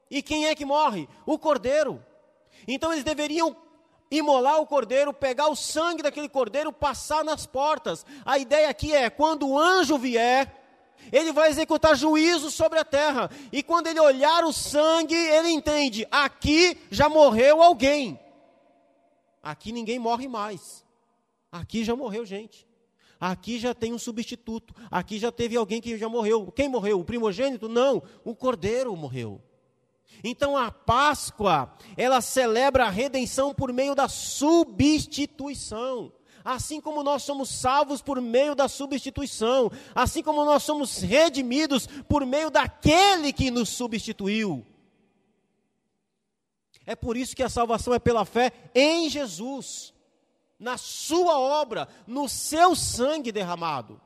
[0.09, 1.09] E quem é que morre?
[1.25, 2.03] O cordeiro.
[2.67, 3.55] Então eles deveriam
[4.17, 8.05] imolar o cordeiro, pegar o sangue daquele cordeiro, passar nas portas.
[8.25, 10.61] A ideia aqui é: quando o anjo vier,
[11.11, 13.29] ele vai executar juízo sobre a terra.
[13.51, 18.19] E quando ele olhar o sangue, ele entende: aqui já morreu alguém.
[19.41, 20.85] Aqui ninguém morre mais.
[21.51, 22.67] Aqui já morreu gente.
[23.19, 24.73] Aqui já tem um substituto.
[24.89, 26.51] Aqui já teve alguém que já morreu.
[26.51, 26.99] Quem morreu?
[26.99, 27.67] O primogênito?
[27.67, 29.41] Não, o cordeiro morreu.
[30.23, 36.11] Então a Páscoa, ela celebra a redenção por meio da substituição.
[36.43, 42.25] Assim como nós somos salvos por meio da substituição, assim como nós somos redimidos por
[42.25, 44.65] meio daquele que nos substituiu.
[46.85, 49.93] É por isso que a salvação é pela fé em Jesus,
[50.59, 54.01] na Sua obra, no seu sangue derramado.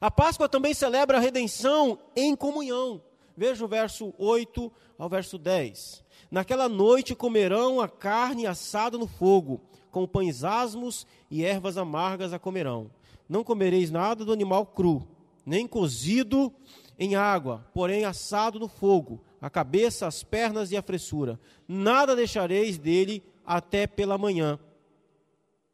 [0.00, 3.02] A Páscoa também celebra a redenção em comunhão.
[3.40, 6.04] Veja o verso 8 ao verso 10.
[6.30, 12.38] Naquela noite comerão a carne assada no fogo, com pães asmos e ervas amargas a
[12.38, 12.90] comerão.
[13.26, 15.08] Não comereis nada do animal cru,
[15.46, 16.52] nem cozido
[16.98, 21.40] em água, porém assado no fogo, a cabeça, as pernas e a fressura.
[21.66, 24.60] Nada deixareis dele até pela manhã.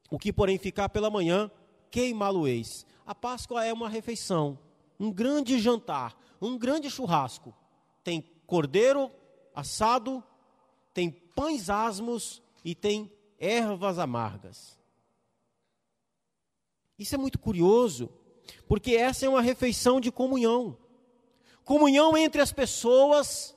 [0.08, 1.50] O que, porém, ficar pela manhã,
[1.90, 2.86] queimá-lo-eis.
[3.04, 4.56] A Páscoa é uma refeição,
[5.00, 7.54] um grande jantar, um grande churrasco.
[8.02, 9.10] Tem cordeiro
[9.54, 10.22] assado,
[10.92, 14.78] tem pães asmos e tem ervas amargas.
[16.98, 18.10] Isso é muito curioso,
[18.66, 20.76] porque essa é uma refeição de comunhão.
[21.64, 23.54] Comunhão entre as pessoas,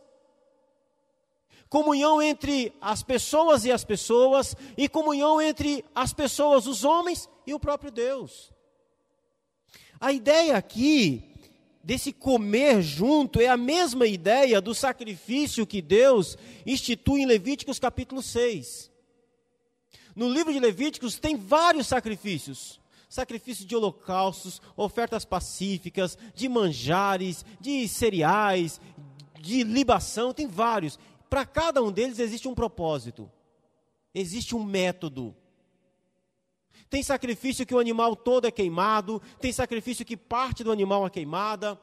[1.70, 7.54] comunhão entre as pessoas e as pessoas, e comunhão entre as pessoas, os homens e
[7.54, 8.52] o próprio Deus.
[10.00, 11.29] A ideia aqui
[11.90, 18.22] desse comer junto é a mesma ideia do sacrifício que Deus institui em Levíticos capítulo
[18.22, 18.92] 6.
[20.16, 22.80] No livro de Levíticos tem vários sacrifícios.
[23.10, 28.80] Sacrifício de holocaustos, ofertas pacíficas, de manjares, de cereais,
[29.42, 31.00] de libação, tem vários.
[31.28, 33.28] Para cada um deles existe um propósito,
[34.14, 35.36] existe um método.
[36.90, 41.10] Tem sacrifício que o animal todo é queimado, tem sacrifício que parte do animal é
[41.10, 41.80] queimada.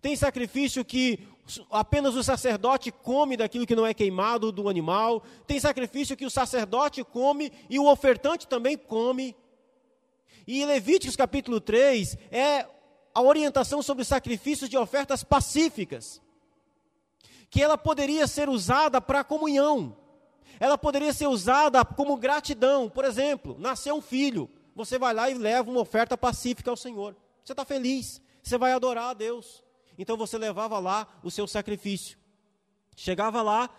[0.00, 1.26] Tem sacrifício que
[1.70, 5.22] apenas o sacerdote come daquilo que não é queimado do animal.
[5.46, 9.36] Tem sacrifício que o sacerdote come e o ofertante também come.
[10.46, 12.66] E Levíticos capítulo 3 é
[13.14, 16.20] a orientação sobre sacrifícios de ofertas pacíficas.
[17.50, 19.96] Que ela poderia ser usada para comunhão
[20.60, 22.88] ela poderia ser usada como gratidão.
[22.88, 27.16] Por exemplo, nasceu um filho, você vai lá e leva uma oferta pacífica ao Senhor.
[27.44, 29.62] Você está feliz, você vai adorar a Deus.
[29.98, 32.18] Então você levava lá o seu sacrifício.
[32.94, 33.70] Chegava lá,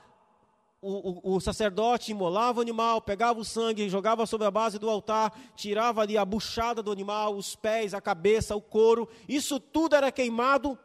[0.81, 4.89] o, o, o, sacerdote imolava o animal, pegava o sangue, jogava sobre a base do
[4.89, 9.09] altar, tirava ali a buchada do animal, os pés, a cabeça, o couro.
[9.27, 10.77] Isso tudo era queimado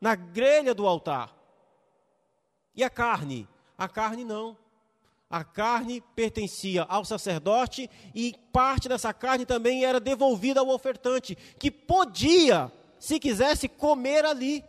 [0.00, 1.34] na grelha do altar.
[2.74, 3.48] E a carne?
[3.78, 4.56] A carne não.
[5.34, 11.72] A carne pertencia ao sacerdote e parte dessa carne também era devolvida ao ofertante, que
[11.72, 12.70] podia,
[13.00, 14.64] se quisesse, comer ali,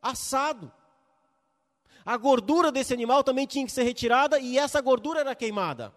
[0.00, 0.70] assado.
[2.06, 5.92] A gordura desse animal também tinha que ser retirada e essa gordura era queimada.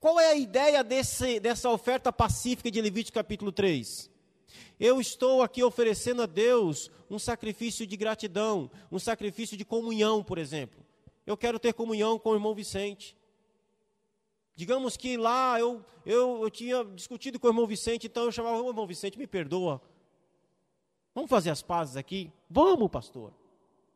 [0.00, 4.10] Qual é a ideia desse, dessa oferta pacífica de Levítico capítulo 3?
[4.80, 10.38] Eu estou aqui oferecendo a Deus um sacrifício de gratidão, um sacrifício de comunhão, por
[10.38, 10.85] exemplo
[11.26, 13.16] eu quero ter comunhão com o irmão Vicente.
[14.54, 18.62] Digamos que lá eu, eu, eu tinha discutido com o irmão Vicente, então eu chamava,
[18.62, 19.82] o irmão Vicente, me perdoa.
[21.14, 22.32] Vamos fazer as pazes aqui?
[22.48, 23.32] Vamos, pastor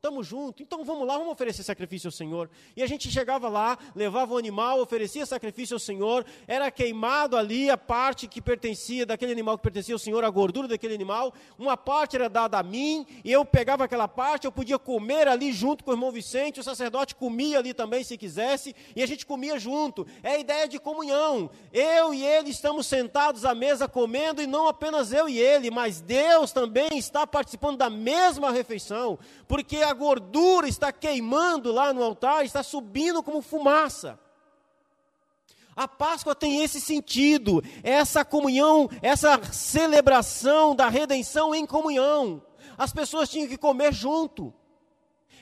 [0.01, 2.49] estamos juntos, então vamos lá, vamos oferecer sacrifício ao Senhor.
[2.75, 7.69] E a gente chegava lá, levava o animal, oferecia sacrifício ao Senhor, era queimado ali
[7.69, 11.77] a parte que pertencia, daquele animal que pertencia ao Senhor, a gordura daquele animal, uma
[11.77, 15.85] parte era dada a mim, e eu pegava aquela parte, eu podia comer ali junto
[15.85, 19.59] com o irmão Vicente, o sacerdote comia ali também se quisesse, e a gente comia
[19.59, 20.07] junto.
[20.23, 21.51] É a ideia de comunhão.
[21.75, 26.01] Eu e ele estamos sentados à mesa comendo, e não apenas eu e ele, mas
[26.01, 32.45] Deus também está participando da mesma refeição, porque a gordura está queimando lá no altar,
[32.45, 34.19] está subindo como fumaça.
[35.75, 42.43] A Páscoa tem esse sentido, essa comunhão, essa celebração da redenção em comunhão.
[42.77, 44.53] As pessoas tinham que comer junto.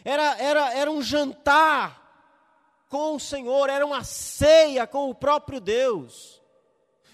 [0.04, 1.98] Era, era, era um jantar
[2.88, 6.40] com o Senhor, era uma ceia com o próprio Deus.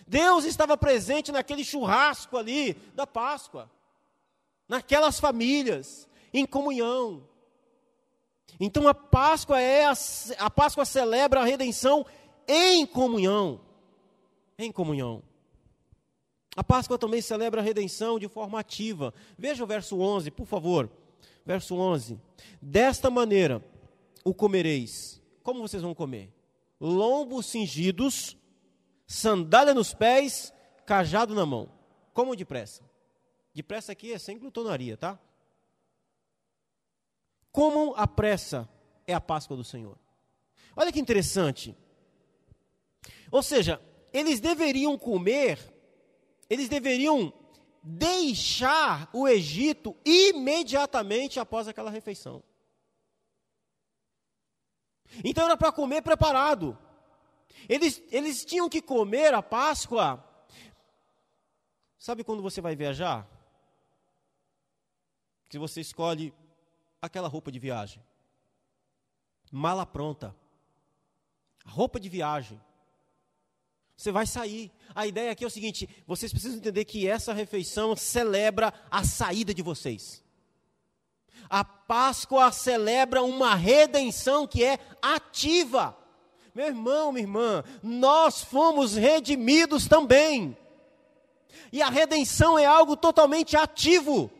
[0.07, 3.71] Deus estava presente naquele churrasco ali da Páscoa,
[4.69, 7.23] naquelas famílias em comunhão.
[8.59, 9.95] Então a Páscoa é a,
[10.39, 12.05] a Páscoa celebra a redenção
[12.47, 13.61] em comunhão.
[14.59, 15.23] Em comunhão.
[16.57, 19.15] A Páscoa também celebra a redenção de forma ativa.
[19.39, 20.91] Veja o verso 11, por favor.
[21.47, 22.19] Verso 11.
[22.61, 23.65] Desta maneira
[24.25, 25.23] o comereis.
[25.43, 26.33] Como vocês vão comer?
[26.81, 28.37] Lombos cingidos,
[29.07, 30.53] sandália nos pés,
[30.87, 31.69] cajado na mão.
[32.13, 32.83] Como depressa?
[33.53, 35.19] Depressa aqui é sem glutonaria, tá?
[37.55, 38.69] Como a pressa
[39.07, 39.97] é a Páscoa do Senhor.
[40.75, 41.73] Olha que interessante.
[43.31, 43.81] Ou seja,
[44.13, 45.61] eles deveriam comer,
[46.51, 47.33] eles deveriam
[47.81, 52.43] deixar o Egito imediatamente após aquela refeição.
[55.23, 56.77] Então era para comer preparado.
[57.69, 60.29] Eles, eles tinham que comer a Páscoa.
[62.01, 63.25] Sabe quando você vai viajar?
[65.49, 66.35] Se você escolhe
[67.05, 68.03] aquela roupa de viagem.
[69.51, 70.35] Mala pronta.
[71.67, 72.61] Roupa de viagem.
[73.97, 74.73] Você vai sair.
[74.95, 79.55] A ideia aqui é o seguinte: vocês precisam entender que essa refeição celebra a saída
[79.55, 80.23] de vocês.
[81.49, 85.97] A Páscoa celebra uma redenção que é ativa.
[86.55, 90.57] Meu irmão, minha irmã, nós fomos redimidos também.
[91.73, 94.31] E a redenção é algo totalmente ativo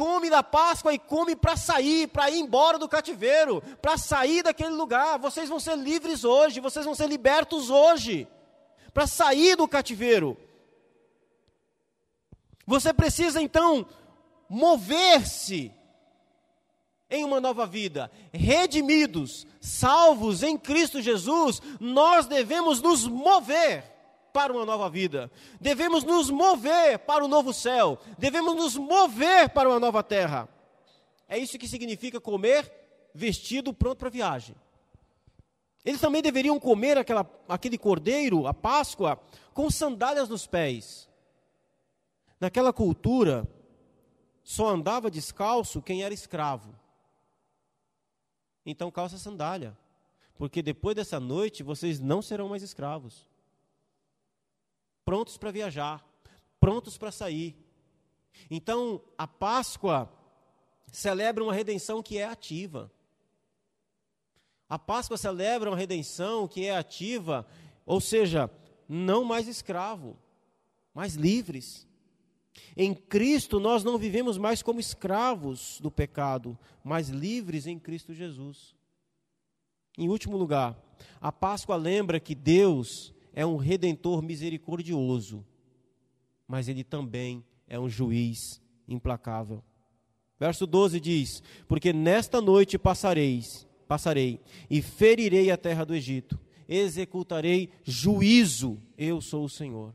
[0.00, 4.70] come da Páscoa e come para sair, para ir embora do cativeiro, para sair daquele
[4.70, 5.18] lugar.
[5.18, 8.26] Vocês vão ser livres hoje, vocês vão ser libertos hoje,
[8.94, 10.38] para sair do cativeiro.
[12.66, 13.86] Você precisa então
[14.48, 15.70] mover-se
[17.10, 23.84] em uma nova vida, redimidos, salvos em Cristo Jesus, nós devemos nos mover
[24.32, 25.30] para uma nova vida.
[25.60, 27.98] Devemos nos mover para o novo céu.
[28.18, 30.48] Devemos nos mover para uma nova terra.
[31.28, 32.70] É isso que significa comer
[33.14, 34.54] vestido pronto para viagem.
[35.84, 39.18] Eles também deveriam comer aquela, aquele cordeiro, a Páscoa,
[39.54, 41.08] com sandálias nos pés.
[42.38, 43.48] Naquela cultura,
[44.42, 46.74] só andava descalço quem era escravo.
[48.66, 49.76] Então calça sandália,
[50.34, 53.29] porque depois dessa noite vocês não serão mais escravos
[55.10, 56.08] prontos para viajar,
[56.60, 57.56] prontos para sair.
[58.48, 60.08] Então, a Páscoa
[60.92, 62.88] celebra uma redenção que é ativa.
[64.68, 67.44] A Páscoa celebra uma redenção que é ativa,
[67.84, 68.48] ou seja,
[68.88, 70.16] não mais escravo,
[70.94, 71.88] mas livres.
[72.76, 78.76] Em Cristo nós não vivemos mais como escravos do pecado, mas livres em Cristo Jesus.
[79.98, 80.80] Em último lugar,
[81.20, 85.44] a Páscoa lembra que Deus é um redentor misericordioso,
[86.46, 89.62] mas ele também é um juiz implacável.
[90.38, 97.70] Verso 12 diz: Porque nesta noite passareis, passarei e ferirei a terra do Egito, executarei
[97.84, 99.94] juízo, eu sou o Senhor.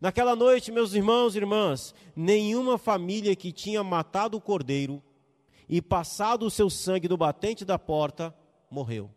[0.00, 5.02] Naquela noite, meus irmãos e irmãs, nenhuma família que tinha matado o cordeiro
[5.68, 8.34] e passado o seu sangue no batente da porta
[8.70, 9.10] morreu.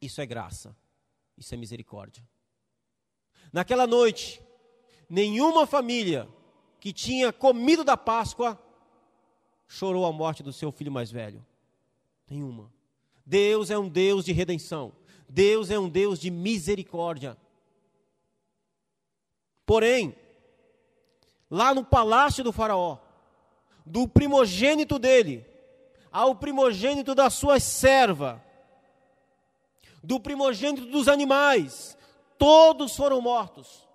[0.00, 0.76] Isso é graça.
[1.36, 2.22] Isso é misericórdia.
[3.52, 4.42] Naquela noite,
[5.08, 6.28] nenhuma família
[6.80, 8.60] que tinha comido da Páscoa
[9.66, 11.44] chorou a morte do seu filho mais velho.
[12.28, 12.72] Nenhuma.
[13.24, 14.92] Deus é um Deus de redenção.
[15.28, 17.36] Deus é um Deus de misericórdia.
[19.64, 20.14] Porém,
[21.50, 22.98] lá no palácio do Faraó,
[23.86, 25.46] do primogênito dele
[26.12, 28.44] ao primogênito da sua serva,
[30.02, 31.96] do primogênito dos animais,
[32.36, 33.86] todos foram mortos,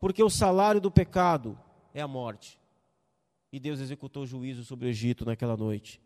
[0.00, 1.58] porque o salário do pecado
[1.92, 2.58] é a morte.
[3.52, 6.00] E Deus executou juízo sobre o Egito naquela noite.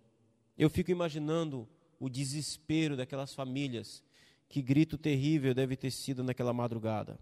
[0.56, 1.68] Eu fico imaginando
[1.98, 4.02] o desespero daquelas famílias,
[4.48, 7.18] que grito terrível deve ter sido naquela madrugada.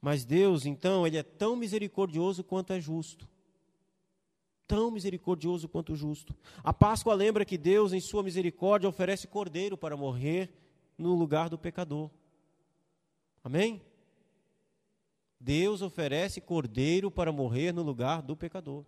[0.00, 3.28] Mas Deus, então, Ele é tão misericordioso quanto é justo.
[4.66, 6.34] Tão misericordioso quanto justo.
[6.62, 10.61] A Páscoa lembra que Deus, em Sua misericórdia, oferece cordeiro para morrer
[11.02, 12.10] no lugar do pecador.
[13.44, 13.82] Amém?
[15.38, 18.84] Deus oferece cordeiro para morrer no lugar do pecador.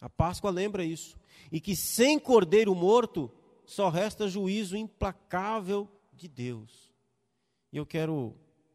[0.00, 1.16] A Páscoa lembra isso.
[1.50, 3.30] E que sem cordeiro morto,
[3.64, 6.92] só resta juízo implacável de Deus.
[7.72, 8.34] E eu quero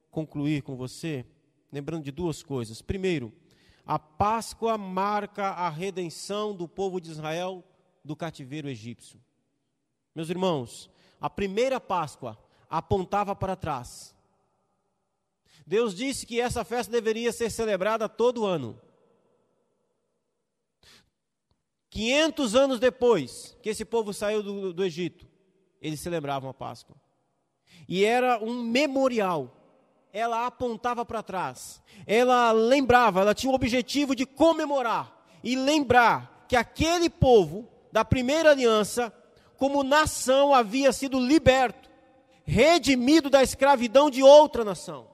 [0.09, 1.25] concluir com você,
[1.71, 2.81] lembrando de duas coisas.
[2.81, 3.34] Primeiro,
[3.86, 7.63] a Páscoa marca a redenção do povo de Israel
[8.03, 9.19] do cativeiro egípcio.
[10.15, 10.89] Meus irmãos,
[11.24, 12.38] a primeira Páscoa
[12.69, 14.13] apontava para trás.
[15.65, 18.78] Deus disse que essa festa deveria ser celebrada todo ano.
[21.91, 25.26] 500 anos depois que esse povo saiu do, do Egito,
[25.82, 26.97] eles celebravam a Páscoa.
[27.88, 29.55] E era um memorial.
[30.11, 31.82] Ela apontava para trás.
[32.05, 38.51] Ela lembrava, ela tinha o objetivo de comemorar e lembrar que aquele povo da primeira
[38.51, 39.13] aliança
[39.57, 41.89] como nação havia sido liberto,
[42.43, 45.07] redimido da escravidão de outra nação.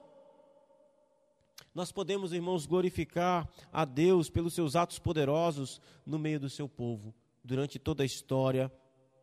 [1.74, 7.14] Nós podemos, irmãos, glorificar a Deus pelos seus atos poderosos no meio do seu povo,
[7.44, 8.72] durante toda a história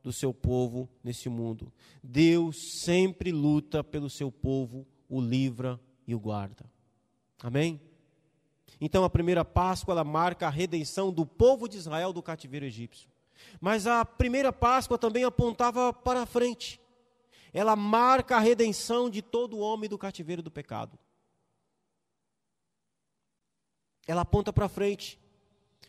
[0.02, 1.72] do seu povo nesse mundo.
[2.02, 6.66] Deus sempre luta pelo seu povo, o livra e o guarda.
[7.44, 7.82] Amém?
[8.80, 13.10] Então a primeira Páscoa ela marca a redenção do povo de Israel do cativeiro egípcio.
[13.60, 16.80] Mas a primeira Páscoa também apontava para frente.
[17.54, 20.98] Ela marca a redenção de todo homem do cativeiro do pecado.
[24.06, 25.20] Ela aponta para frente.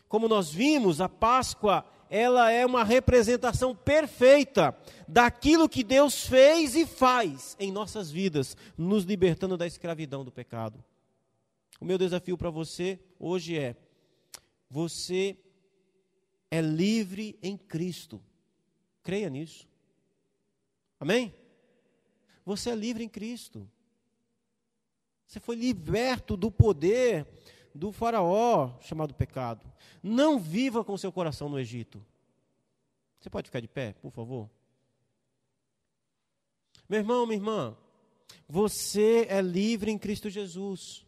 [0.07, 4.75] Como nós vimos, a Páscoa, ela é uma representação perfeita
[5.07, 10.83] daquilo que Deus fez e faz em nossas vidas, nos libertando da escravidão do pecado.
[11.79, 13.75] O meu desafio para você hoje é:
[14.69, 15.37] você
[16.51, 18.21] é livre em Cristo.
[19.03, 19.67] Creia nisso.
[20.99, 21.33] Amém?
[22.45, 23.69] Você é livre em Cristo.
[25.27, 27.27] Você foi liberto do poder
[27.73, 29.71] do faraó chamado pecado.
[30.01, 32.03] Não viva com seu coração no Egito.
[33.19, 34.49] Você pode ficar de pé, por favor?
[36.87, 37.77] Meu irmão, minha irmã,
[38.47, 41.05] você é livre em Cristo Jesus.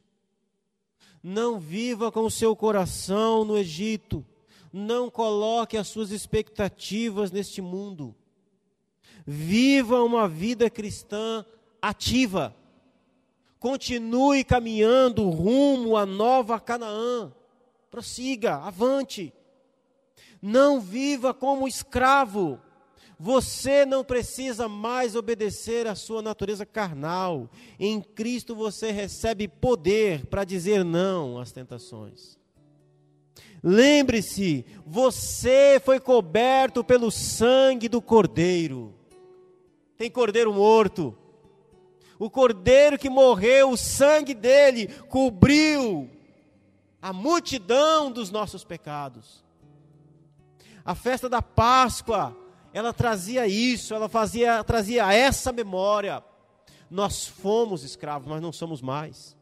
[1.24, 4.26] Não viva com o seu coração no Egito.
[4.72, 8.15] Não coloque as suas expectativas neste mundo.
[9.26, 11.45] Viva uma vida cristã
[11.82, 12.55] ativa.
[13.59, 17.32] Continue caminhando rumo à nova Canaã.
[17.89, 19.34] Prossiga, avante.
[20.41, 22.59] Não viva como escravo.
[23.19, 27.47] Você não precisa mais obedecer à sua natureza carnal.
[27.80, 32.41] Em Cristo você recebe poder para dizer não às tentações.
[33.64, 38.93] Lembre-se, você foi coberto pelo sangue do Cordeiro.
[39.97, 41.16] Tem cordeiro morto.
[42.18, 46.09] O cordeiro que morreu, o sangue dele cobriu
[47.01, 49.43] a multidão dos nossos pecados.
[50.84, 52.36] A festa da Páscoa,
[52.74, 56.24] ela trazia isso, ela fazia, trazia essa memória.
[56.89, 59.38] Nós fomos escravos, mas não somos mais.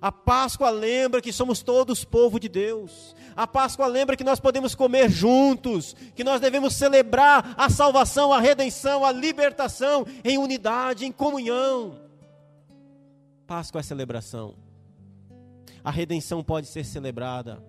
[0.00, 3.14] A Páscoa lembra que somos todos povo de Deus.
[3.34, 8.40] A Páscoa lembra que nós podemos comer juntos, que nós devemos celebrar a salvação, a
[8.40, 12.00] redenção, a libertação em unidade, em comunhão.
[13.46, 14.54] Páscoa é celebração.
[15.82, 17.62] A redenção pode ser celebrada.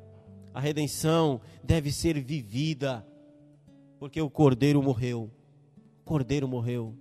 [0.54, 3.06] A redenção deve ser vivida.
[4.00, 5.32] Porque o Cordeiro morreu.
[6.02, 6.96] O Cordeiro morreu.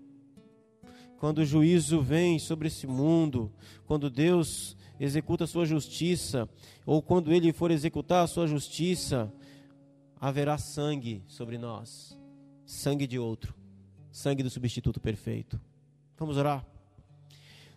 [1.18, 3.52] Quando o juízo vem sobre esse mundo,
[3.86, 6.48] quando Deus executa a sua justiça,
[6.84, 9.32] ou quando ele for executar a sua justiça,
[10.20, 12.18] haverá sangue sobre nós
[12.68, 13.54] sangue de outro,
[14.12, 15.58] sangue do substituto perfeito.
[16.18, 16.64] Vamos orar.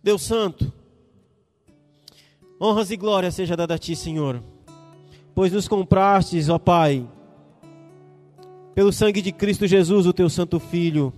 [0.03, 0.71] Deus Santo,
[2.59, 4.43] honras e glórias seja dada a Ti, Senhor,
[5.33, 7.09] pois nos comprastes, ó Pai,
[8.75, 11.13] pelo sangue de Cristo Jesus, o Teu Santo Filho.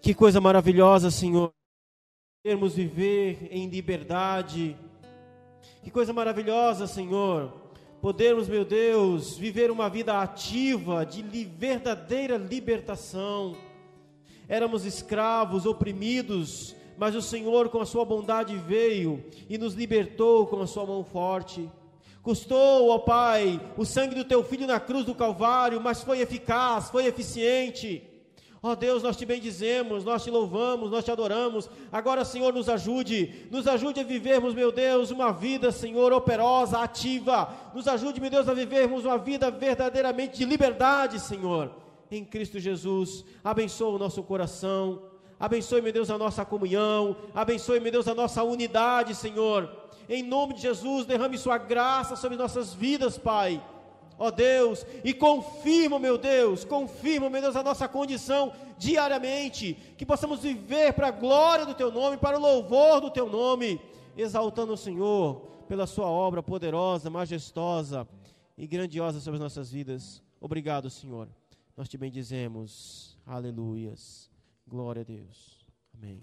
[0.00, 1.52] Que coisa maravilhosa, Senhor
[2.42, 4.76] podermos viver em liberdade.
[5.80, 7.52] Que coisa maravilhosa, Senhor.
[8.00, 13.56] Podermos, meu Deus, viver uma vida ativa de verdadeira libertação.
[14.48, 20.60] Éramos escravos, oprimidos, mas o Senhor, com a sua bondade, veio e nos libertou com
[20.60, 21.70] a sua mão forte.
[22.24, 26.90] Custou, ó Pai, o sangue do teu filho na cruz do Calvário, mas foi eficaz,
[26.90, 28.02] foi eficiente.
[28.64, 31.68] Ó oh Deus, nós te bendizemos, nós te louvamos, nós te adoramos.
[31.90, 37.52] Agora, Senhor, nos ajude, nos ajude a vivermos, meu Deus, uma vida, Senhor, operosa, ativa.
[37.74, 41.72] Nos ajude, meu Deus, a vivermos uma vida verdadeiramente de liberdade, Senhor.
[42.08, 45.02] Em Cristo Jesus, abençoa o nosso coração,
[45.40, 49.68] abençoe, meu Deus, a nossa comunhão, abençoe, meu Deus, a nossa unidade, Senhor.
[50.08, 53.60] Em nome de Jesus, derrame Sua graça sobre nossas vidas, Pai
[54.22, 60.40] ó Deus, e confirma, meu Deus, confirma, meu Deus, a nossa condição diariamente, que possamos
[60.40, 63.80] viver para a glória do Teu nome, para o louvor do Teu nome,
[64.16, 68.06] exaltando o Senhor pela Sua obra poderosa, majestosa
[68.56, 70.22] e grandiosa sobre as nossas vidas.
[70.40, 71.28] Obrigado, Senhor.
[71.76, 73.18] Nós te bendizemos.
[73.26, 74.30] Aleluias.
[74.68, 75.66] Glória a Deus.
[75.94, 76.22] Amém.